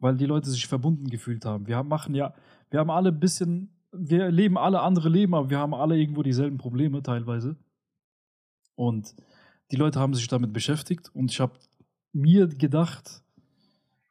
[0.00, 1.68] weil die Leute sich verbunden gefühlt haben.
[1.68, 2.34] Wir machen ja,
[2.70, 6.24] wir haben alle ein bisschen, wir leben alle andere Leben, aber wir haben alle irgendwo
[6.24, 7.54] dieselben Probleme teilweise.
[8.74, 9.14] Und
[9.70, 11.52] die Leute haben sich damit beschäftigt und ich habe
[12.12, 13.22] mir gedacht,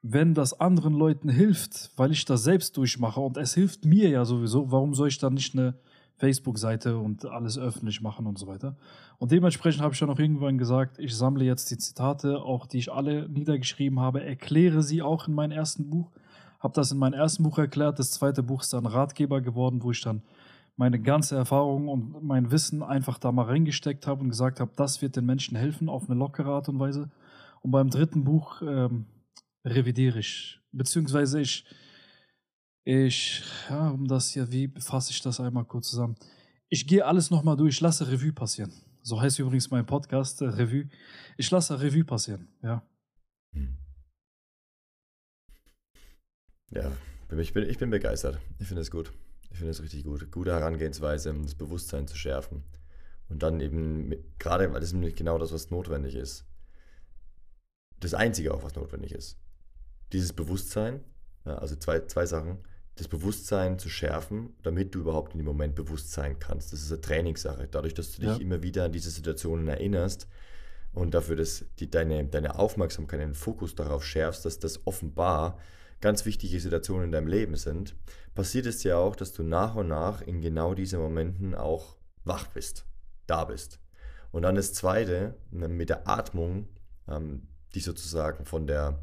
[0.01, 4.25] wenn das anderen Leuten hilft, weil ich das selbst durchmache und es hilft mir ja
[4.25, 5.75] sowieso, warum soll ich dann nicht eine
[6.17, 8.77] Facebook-Seite und alles öffentlich machen und so weiter?
[9.17, 12.77] Und dementsprechend habe ich dann auch irgendwann gesagt, ich sammle jetzt die Zitate, auch die
[12.77, 16.11] ich alle niedergeschrieben habe, erkläre sie auch in meinem ersten Buch.
[16.59, 17.99] Habe das in meinem ersten Buch erklärt.
[17.99, 20.21] Das zweite Buch ist dann Ratgeber geworden, wo ich dann
[20.75, 25.01] meine ganze Erfahrung und mein Wissen einfach da mal reingesteckt habe und gesagt habe, das
[25.01, 27.09] wird den Menschen helfen auf eine lockere Art und Weise.
[27.61, 29.05] Und beim dritten Buch ähm,
[29.65, 30.59] revidiere ich.
[30.71, 31.65] Beziehungsweise ich,
[32.83, 36.15] ich, ja, um das hier, wie fasse ich das einmal kurz zusammen?
[36.69, 38.73] Ich gehe alles nochmal durch, lasse Revue passieren.
[39.01, 40.89] So heißt übrigens mein Podcast, äh, Revue.
[41.37, 42.85] Ich lasse Revue passieren, ja.
[43.53, 43.77] Hm.
[46.71, 46.91] Ja,
[47.37, 48.39] ich bin, ich bin begeistert.
[48.59, 49.13] Ich finde es gut.
[49.49, 50.29] Ich finde es richtig gut.
[50.31, 52.63] Gute Herangehensweise, um das Bewusstsein zu schärfen.
[53.29, 56.45] Und dann eben, gerade weil das nämlich genau das, was notwendig ist
[57.99, 59.37] das Einzige auch, was notwendig ist.
[60.13, 61.03] Dieses Bewusstsein,
[61.43, 62.59] also zwei, zwei Sachen,
[62.95, 66.73] das Bewusstsein zu schärfen, damit du überhaupt in dem Moment bewusst sein kannst.
[66.73, 67.67] Das ist eine Trainingssache.
[67.69, 68.37] Dadurch, dass du dich ja.
[68.37, 70.27] immer wieder an diese Situationen erinnerst
[70.93, 75.59] und dafür, dass die, deine, deine Aufmerksamkeit, den Fokus darauf schärfst, dass das offenbar
[76.01, 77.95] ganz wichtige Situationen in deinem Leben sind,
[78.35, 82.47] passiert es ja auch, dass du nach und nach in genau diesen Momenten auch wach
[82.47, 82.85] bist,
[83.25, 83.79] da bist.
[84.31, 86.67] Und dann das Zweite, ne, mit der Atmung,
[87.07, 88.99] ähm, dich sozusagen von der,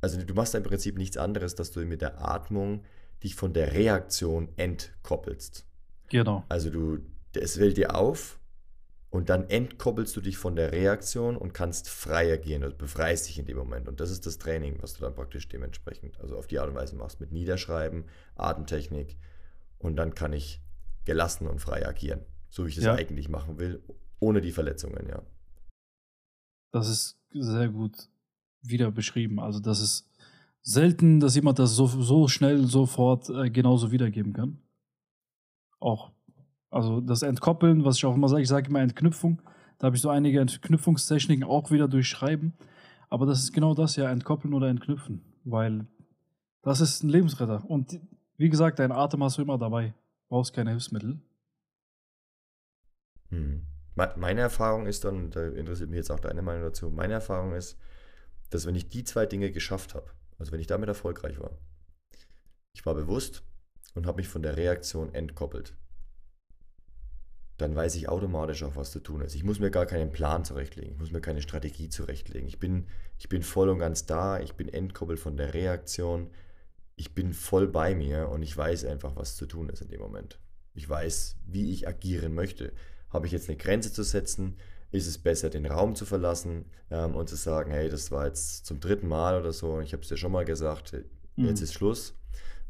[0.00, 2.84] also du machst im Prinzip nichts anderes, dass du mit der Atmung
[3.22, 5.66] dich von der Reaktion entkoppelst.
[6.10, 6.44] Genau.
[6.48, 6.98] Also du,
[7.34, 8.38] es fällt dir auf
[9.10, 13.38] und dann entkoppelst du dich von der Reaktion und kannst frei agieren, also befreist dich
[13.38, 13.88] in dem Moment.
[13.88, 16.74] Und das ist das Training, was du dann praktisch dementsprechend, also auf die Art und
[16.74, 18.04] Weise machst, mit Niederschreiben,
[18.34, 19.16] Atemtechnik
[19.78, 20.60] und dann kann ich
[21.04, 22.94] gelassen und frei agieren, so wie ich das ja.
[22.94, 23.82] eigentlich machen will,
[24.18, 25.22] ohne die Verletzungen, ja.
[26.72, 28.08] Das ist sehr gut
[28.62, 29.40] wieder beschrieben.
[29.40, 30.08] Also das ist
[30.62, 34.58] selten, dass jemand das so, so schnell sofort äh, genauso wiedergeben kann.
[35.78, 36.12] Auch.
[36.70, 39.40] Also das Entkoppeln, was ich auch immer sage, ich sage immer Entknüpfung.
[39.78, 42.54] Da habe ich so einige Entknüpfungstechniken auch wieder durchschreiben.
[43.10, 45.22] Aber das ist genau das ja, entkoppeln oder entknüpfen.
[45.44, 45.86] Weil
[46.62, 47.62] das ist ein Lebensretter.
[47.68, 48.00] Und
[48.38, 49.94] wie gesagt, dein Atem hast du immer dabei.
[50.28, 51.20] Brauchst keine Hilfsmittel.
[53.28, 53.66] Hm.
[53.94, 57.78] Meine Erfahrung ist dann, da interessiert mich jetzt auch deine Meinung dazu, meine Erfahrung ist,
[58.50, 61.58] dass wenn ich die zwei Dinge geschafft habe, also wenn ich damit erfolgreich war,
[62.72, 63.44] ich war bewusst
[63.94, 65.76] und habe mich von der Reaktion entkoppelt,
[67.56, 69.34] dann weiß ich automatisch auch, was zu tun ist.
[69.36, 72.48] Ich muss mir gar keinen Plan zurechtlegen, ich muss mir keine Strategie zurechtlegen.
[72.48, 76.30] Ich bin, ich bin voll und ganz da, ich bin entkoppelt von der Reaktion,
[76.96, 80.00] ich bin voll bei mir und ich weiß einfach, was zu tun ist in dem
[80.00, 80.40] Moment.
[80.74, 82.72] Ich weiß, wie ich agieren möchte.
[83.14, 84.56] Habe ich jetzt eine Grenze zu setzen?
[84.90, 88.66] Ist es besser, den Raum zu verlassen ähm, und zu sagen, hey, das war jetzt
[88.66, 90.92] zum dritten Mal oder so, ich habe es dir schon mal gesagt,
[91.36, 91.46] mhm.
[91.46, 92.14] jetzt ist Schluss.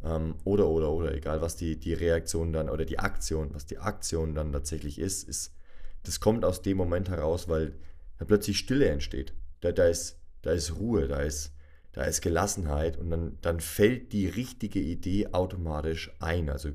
[0.03, 3.79] Ähm, oder, oder, oder, egal was die, die Reaktion dann oder die Aktion, was die
[3.79, 5.55] Aktion dann tatsächlich ist, ist,
[6.03, 7.75] das kommt aus dem Moment heraus, weil
[8.19, 9.33] da plötzlich Stille entsteht.
[9.61, 11.55] Da, da, ist, da ist Ruhe, da ist,
[11.93, 16.51] da ist Gelassenheit und dann, dann fällt die richtige Idee automatisch ein.
[16.51, 16.71] Also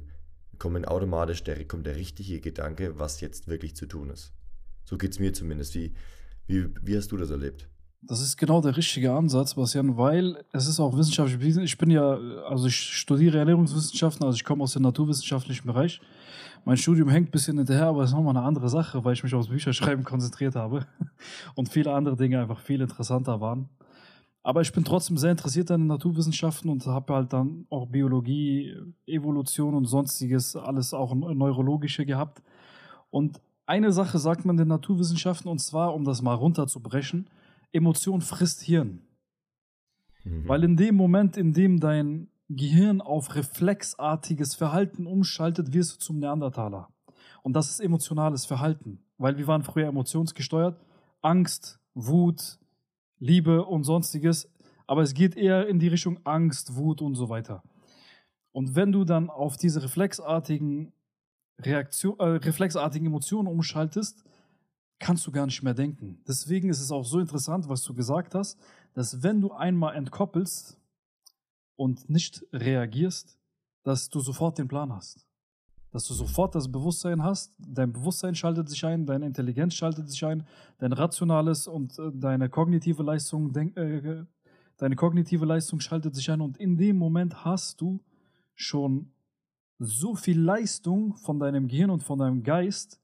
[0.59, 4.33] kommt automatisch der, kommt der richtige Gedanke, was jetzt wirklich zu tun ist.
[4.85, 5.75] So geht es mir zumindest.
[5.75, 5.93] Wie,
[6.47, 7.67] wie, wie hast du das erlebt?
[8.01, 11.57] Das ist genau der richtige Ansatz, Bastian, weil es ist auch wissenschaftlich.
[11.57, 12.17] Ich bin ja,
[12.47, 15.99] also ich studiere Ernährungswissenschaften, also ich komme aus dem naturwissenschaftlichen Bereich.
[16.63, 19.23] Mein Studium hängt ein bisschen hinterher, aber es ist nochmal eine andere Sache, weil ich
[19.23, 20.85] mich aufs Bücherschreiben konzentriert habe
[21.55, 23.69] und viele andere Dinge einfach viel interessanter waren.
[24.41, 28.75] Aber ich bin trotzdem sehr interessiert an den Naturwissenschaften und habe halt dann auch Biologie,
[29.05, 32.41] Evolution und sonstiges, alles auch neurologische gehabt.
[33.09, 37.29] Und eine Sache sagt man den Naturwissenschaften, und zwar, um das mal runterzubrechen,
[37.71, 39.01] Emotion frisst Hirn.
[40.23, 40.47] Mhm.
[40.47, 46.19] Weil in dem Moment, in dem dein Gehirn auf reflexartiges Verhalten umschaltet, wirst du zum
[46.19, 46.89] Neandertaler.
[47.43, 50.79] Und das ist emotionales Verhalten, weil wir waren früher emotionsgesteuert.
[51.21, 52.57] Angst, Wut,
[53.19, 54.49] Liebe und sonstiges.
[54.87, 57.63] Aber es geht eher in die Richtung Angst, Wut und so weiter.
[58.51, 60.91] Und wenn du dann auf diese reflexartigen
[61.59, 64.23] Reaktion, äh, reflexartigen Emotionen umschaltest,
[64.99, 66.21] kannst du gar nicht mehr denken.
[66.27, 68.59] Deswegen ist es auch so interessant, was du gesagt hast,
[68.93, 70.77] dass wenn du einmal entkoppelst
[71.75, 73.37] und nicht reagierst,
[73.83, 75.28] dass du sofort den Plan hast.
[75.91, 80.23] Dass du sofort das Bewusstsein hast, dein Bewusstsein schaltet sich ein, deine Intelligenz schaltet sich
[80.23, 80.45] ein,
[80.77, 84.23] dein rationales und äh, deine kognitive Leistung, äh,
[84.77, 87.99] deine kognitive Leistung schaltet sich ein und in dem Moment hast du
[88.53, 89.11] schon
[89.79, 92.99] so viel Leistung von deinem Gehirn und von deinem Geist,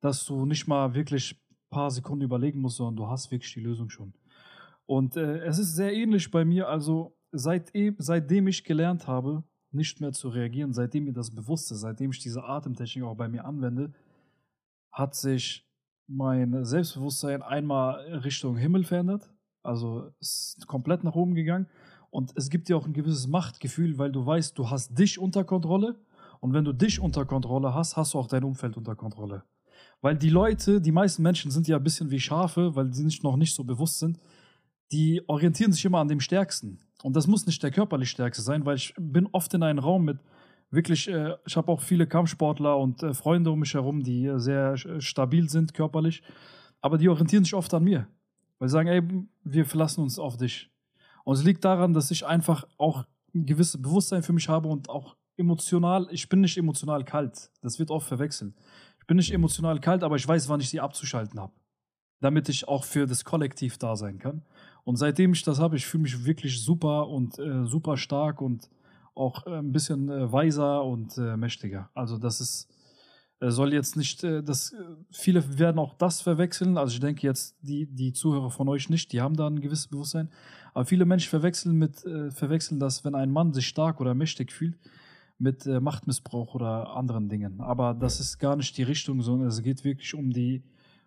[0.00, 3.60] dass du nicht mal wirklich ein paar Sekunden überlegen musst, sondern du hast wirklich die
[3.60, 4.14] Lösung schon.
[4.86, 9.42] Und äh, es ist sehr ähnlich bei mir, also seit, e, seitdem ich gelernt habe,
[9.74, 13.28] nicht mehr zu reagieren, seitdem mir das bewusst ist, seitdem ich diese Atemtechnik auch bei
[13.28, 13.92] mir anwende,
[14.90, 15.66] hat sich
[16.06, 19.30] mein Selbstbewusstsein einmal Richtung Himmel verändert.
[19.62, 21.66] Also ist komplett nach oben gegangen.
[22.10, 25.44] Und es gibt dir auch ein gewisses Machtgefühl, weil du weißt, du hast dich unter
[25.44, 25.96] Kontrolle.
[26.40, 29.44] Und wenn du dich unter Kontrolle hast, hast du auch dein Umfeld unter Kontrolle.
[30.00, 33.22] Weil die Leute, die meisten Menschen sind ja ein bisschen wie Schafe, weil sie nicht,
[33.22, 34.18] noch nicht so bewusst sind,
[34.92, 36.78] die orientieren sich immer an dem Stärksten.
[37.02, 40.04] Und das muss nicht der körperlich Stärkste sein, weil ich bin oft in einem Raum
[40.04, 40.18] mit
[40.70, 44.38] wirklich, äh, ich habe auch viele Kampfsportler und äh, Freunde um mich herum, die äh,
[44.38, 46.22] sehr stabil sind körperlich,
[46.80, 48.06] aber die orientieren sich oft an mir,
[48.58, 49.02] weil sie sagen, ey,
[49.44, 50.70] wir verlassen uns auf dich.
[51.24, 54.88] Und es liegt daran, dass ich einfach auch ein gewisses Bewusstsein für mich habe und
[54.88, 58.54] auch emotional, ich bin nicht emotional kalt, das wird oft verwechselt.
[58.98, 61.52] Ich bin nicht emotional kalt, aber ich weiß, wann ich sie abzuschalten habe,
[62.20, 64.42] damit ich auch für das Kollektiv da sein kann.
[64.84, 68.68] Und seitdem ich das habe, ich fühle mich wirklich super und äh, super stark und
[69.14, 71.90] auch äh, ein bisschen äh, weiser und äh, mächtiger.
[71.94, 72.68] Also das ist
[73.40, 74.74] äh, soll jetzt nicht, äh, das
[75.10, 76.78] viele werden auch das verwechseln.
[76.78, 79.88] Also ich denke jetzt die die Zuhörer von euch nicht, die haben da ein gewisses
[79.88, 80.30] Bewusstsein.
[80.74, 84.78] Aber viele Menschen verwechseln mit verwechseln das, wenn ein Mann sich stark oder mächtig fühlt,
[85.38, 87.60] mit Machtmissbrauch oder anderen Dingen.
[87.60, 90.62] Aber das ist gar nicht die Richtung, sondern es geht wirklich um die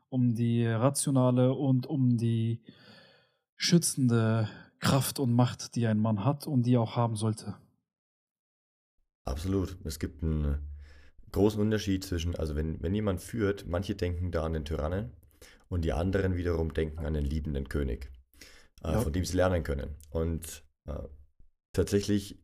[0.09, 2.61] um die rationale und um die
[3.57, 7.55] schützende Kraft und Macht, die ein Mann hat und die auch haben sollte.
[9.25, 9.77] Absolut.
[9.83, 10.59] Es gibt einen
[11.31, 15.11] großen Unterschied zwischen, also wenn, wenn jemand führt, manche denken da an den Tyrannen
[15.67, 18.11] und die anderen wiederum denken an den liebenden König,
[18.83, 19.01] äh, ja.
[19.01, 19.95] von dem sie lernen können.
[20.11, 21.03] Und äh,
[21.73, 22.39] tatsächlich,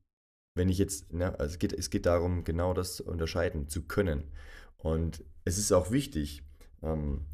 [0.56, 4.32] wenn ich jetzt, na, also es, geht, es geht darum, genau das unterscheiden zu können.
[4.78, 6.43] Und es ist auch wichtig,
[6.82, 7.28] ähm,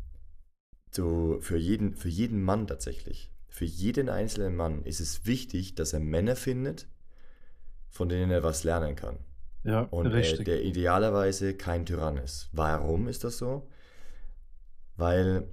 [0.91, 5.93] so für jeden, für jeden Mann tatsächlich, für jeden einzelnen Mann ist es wichtig, dass
[5.93, 6.87] er Männer findet,
[7.89, 9.17] von denen er was lernen kann.
[9.63, 12.49] Ja, und äh, der idealerweise kein Tyrann ist.
[12.51, 13.69] Warum ist das so?
[14.95, 15.47] Weil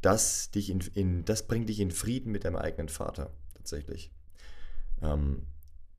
[0.00, 4.12] das dich in, in, das bringt dich in Frieden mit deinem eigenen Vater, tatsächlich.
[5.02, 5.46] Ähm,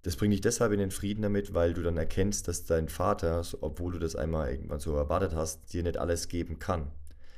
[0.04, 3.44] das bringt dich deshalb in den Frieden damit, weil du dann erkennst, dass dein Vater,
[3.60, 6.92] obwohl du das einmal irgendwann so erwartet hast, dir nicht alles geben kann.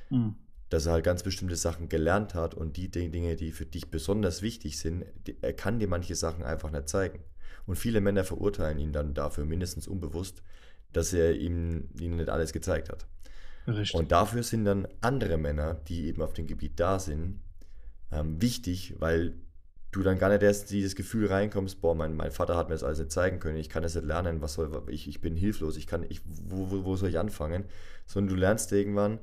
[0.10, 0.36] Mhm
[0.72, 4.42] dass er halt ganz bestimmte Sachen gelernt hat und die Dinge, die für dich besonders
[4.42, 5.04] wichtig sind,
[5.42, 7.20] er kann dir manche Sachen einfach nicht zeigen.
[7.66, 10.42] Und viele Männer verurteilen ihn dann dafür, mindestens unbewusst,
[10.94, 13.06] dass er ihm, ihnen nicht alles gezeigt hat.
[13.68, 13.94] Richtig.
[13.96, 17.42] Und dafür sind dann andere Männer, die eben auf dem Gebiet da sind,
[18.10, 19.36] ähm, wichtig, weil
[19.92, 22.84] du dann gar nicht erst dieses Gefühl reinkommst, boah, mein, mein Vater hat mir das
[22.86, 25.76] alles nicht zeigen können, ich kann das nicht lernen, was soll, ich, ich bin hilflos,
[25.76, 27.66] ich kann, ich, wo, wo, wo soll ich anfangen?
[28.06, 29.20] Sondern du lernst irgendwann,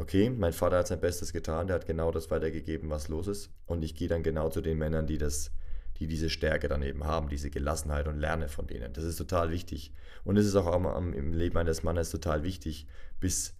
[0.00, 3.50] okay, mein Vater hat sein Bestes getan, der hat genau das weitergegeben, was los ist.
[3.66, 5.52] Und ich gehe dann genau zu den Männern, die das,
[5.98, 8.94] die diese Stärke dann eben haben, diese Gelassenheit und lerne von denen.
[8.94, 9.92] Das ist total wichtig.
[10.24, 12.86] Und es ist auch im Leben eines Mannes total wichtig,
[13.20, 13.54] bis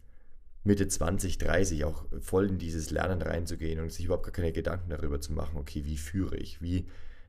[0.64, 4.88] Mitte 20, 30 auch voll in dieses Lernen reinzugehen und sich überhaupt gar keine Gedanken
[4.88, 6.86] darüber zu machen, okay, wie führe ich, wie,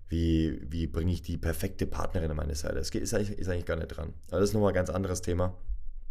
[0.08, 2.76] wie, wie bringe ich die perfekte Partnerin an meine Seite.
[2.76, 4.14] Das ist eigentlich, ist eigentlich gar nicht dran.
[4.30, 5.58] Aber das ist nochmal ein ganz anderes Thema.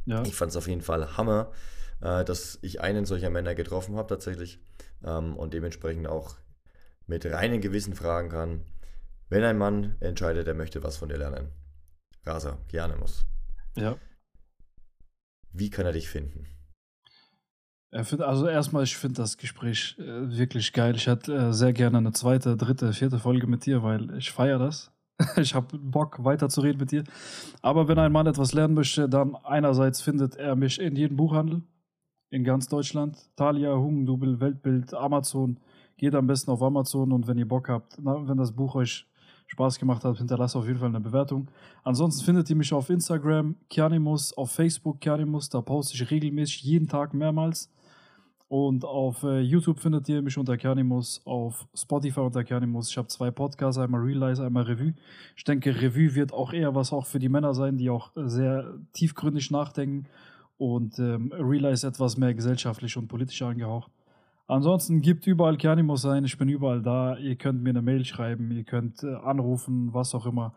[0.04, 0.22] Ja.
[0.24, 1.50] Ich fand es auf jeden Fall Hammer,
[2.00, 4.60] äh, dass ich einen solcher Männer getroffen habe tatsächlich
[5.04, 6.36] ähm, und dementsprechend auch
[7.06, 8.64] mit reinen Gewissen fragen kann,
[9.28, 11.50] wenn ein Mann entscheidet, er möchte was von dir lernen.
[12.24, 13.26] Rasa, gerne muss.
[13.76, 13.96] Ja.
[15.52, 16.46] Wie kann er dich finden?
[17.92, 20.94] Also erstmal, ich finde das Gespräch äh, wirklich geil.
[20.94, 24.58] Ich hätte äh, sehr gerne eine zweite, dritte, vierte Folge mit dir, weil ich feiere
[24.58, 24.92] das.
[25.36, 27.02] ich habe Bock, weiter zu reden mit dir.
[27.62, 31.62] Aber wenn ein Mann etwas lernen möchte, dann einerseits findet er mich in jedem Buchhandel
[32.30, 33.18] in ganz Deutschland.
[33.36, 35.58] Thalia, Hugendubel, Weltbild, Amazon.
[35.96, 39.06] Geht am besten auf Amazon und wenn ihr Bock habt, na, wenn das Buch euch
[39.48, 41.48] Spaß gemacht hat, hinterlasst auf jeden Fall eine Bewertung.
[41.82, 45.48] Ansonsten findet ihr mich auf Instagram, Kianimus, auf Facebook, Kianimus.
[45.48, 47.68] Da poste ich regelmäßig jeden Tag mehrmals.
[48.46, 52.90] Und auf äh, YouTube findet ihr mich unter Kernimus, auf Spotify unter Kernimus.
[52.90, 54.94] Ich habe zwei Podcasts, einmal Realize, einmal Revue.
[55.36, 58.28] Ich denke, Revue wird auch eher was auch für die Männer sein, die auch äh,
[58.28, 60.08] sehr tiefgründig nachdenken
[60.60, 63.90] und ähm, Realize etwas mehr gesellschaftlich und politisch angehaucht.
[64.46, 67.16] Ansonsten gibt überall Kernimus sein, ich bin überall da.
[67.16, 70.52] Ihr könnt mir eine Mail schreiben, ihr könnt äh, anrufen, was auch immer.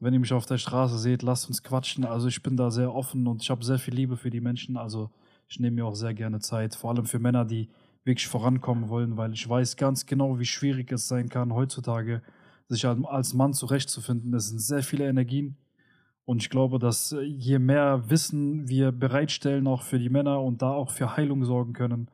[0.00, 2.06] Wenn ihr mich auf der Straße seht, lasst uns quatschen.
[2.06, 4.78] Also ich bin da sehr offen und ich habe sehr viel Liebe für die Menschen.
[4.78, 5.10] Also
[5.48, 7.68] ich nehme mir auch sehr gerne Zeit, vor allem für Männer, die
[8.04, 12.22] wirklich vorankommen wollen, weil ich weiß ganz genau, wie schwierig es sein kann, heutzutage
[12.68, 14.32] sich als Mann zurechtzufinden.
[14.32, 15.56] Es sind sehr viele Energien.
[16.26, 20.60] Und ich glaube, dass äh, je mehr Wissen wir bereitstellen, auch für die Männer und
[20.60, 22.10] da auch für Heilung sorgen können,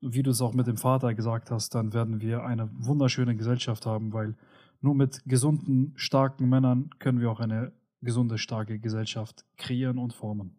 [0.00, 3.84] wie du es auch mit dem Vater gesagt hast, dann werden wir eine wunderschöne Gesellschaft
[3.84, 4.34] haben, weil
[4.80, 10.56] nur mit gesunden, starken Männern können wir auch eine gesunde, starke Gesellschaft kreieren und formen.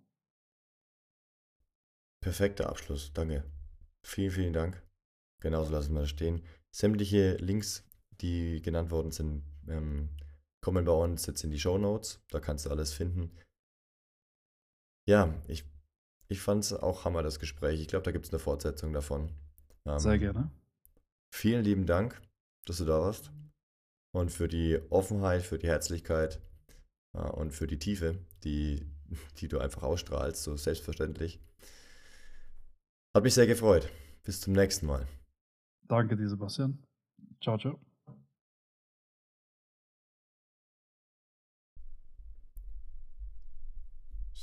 [2.22, 3.43] Perfekter Abschluss, danke.
[4.04, 4.84] Vielen, vielen Dank.
[5.41, 6.43] Genauso lassen wir das stehen.
[6.70, 7.84] Sämtliche Links,
[8.22, 10.10] die genannt worden sind, ähm,
[10.62, 12.22] kommen bei uns jetzt in die Show Notes.
[12.30, 13.32] Da kannst du alles finden.
[15.07, 15.66] Ja, ich,
[16.28, 17.82] ich fand es auch Hammer, das Gespräch.
[17.82, 19.32] Ich glaube, da gibt es eine Fortsetzung davon.
[19.86, 20.51] Ähm, Sehr gerne.
[21.34, 22.22] Vielen lieben Dank,
[22.66, 23.32] dass du da warst.
[24.14, 26.41] Und für die Offenheit, für die Herzlichkeit
[27.14, 28.86] äh, und für die Tiefe, die,
[29.38, 31.39] die du einfach ausstrahlst, so selbstverständlich.
[33.16, 33.89] Hat mich sehr gefreut.
[34.24, 35.07] Bis zum nächsten Mal.
[35.88, 36.82] Danke dir, Sebastian.
[37.41, 37.91] Ciao, ciao.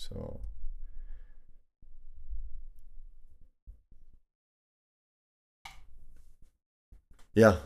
[0.09, 0.41] So.
[7.35, 7.61] Ja,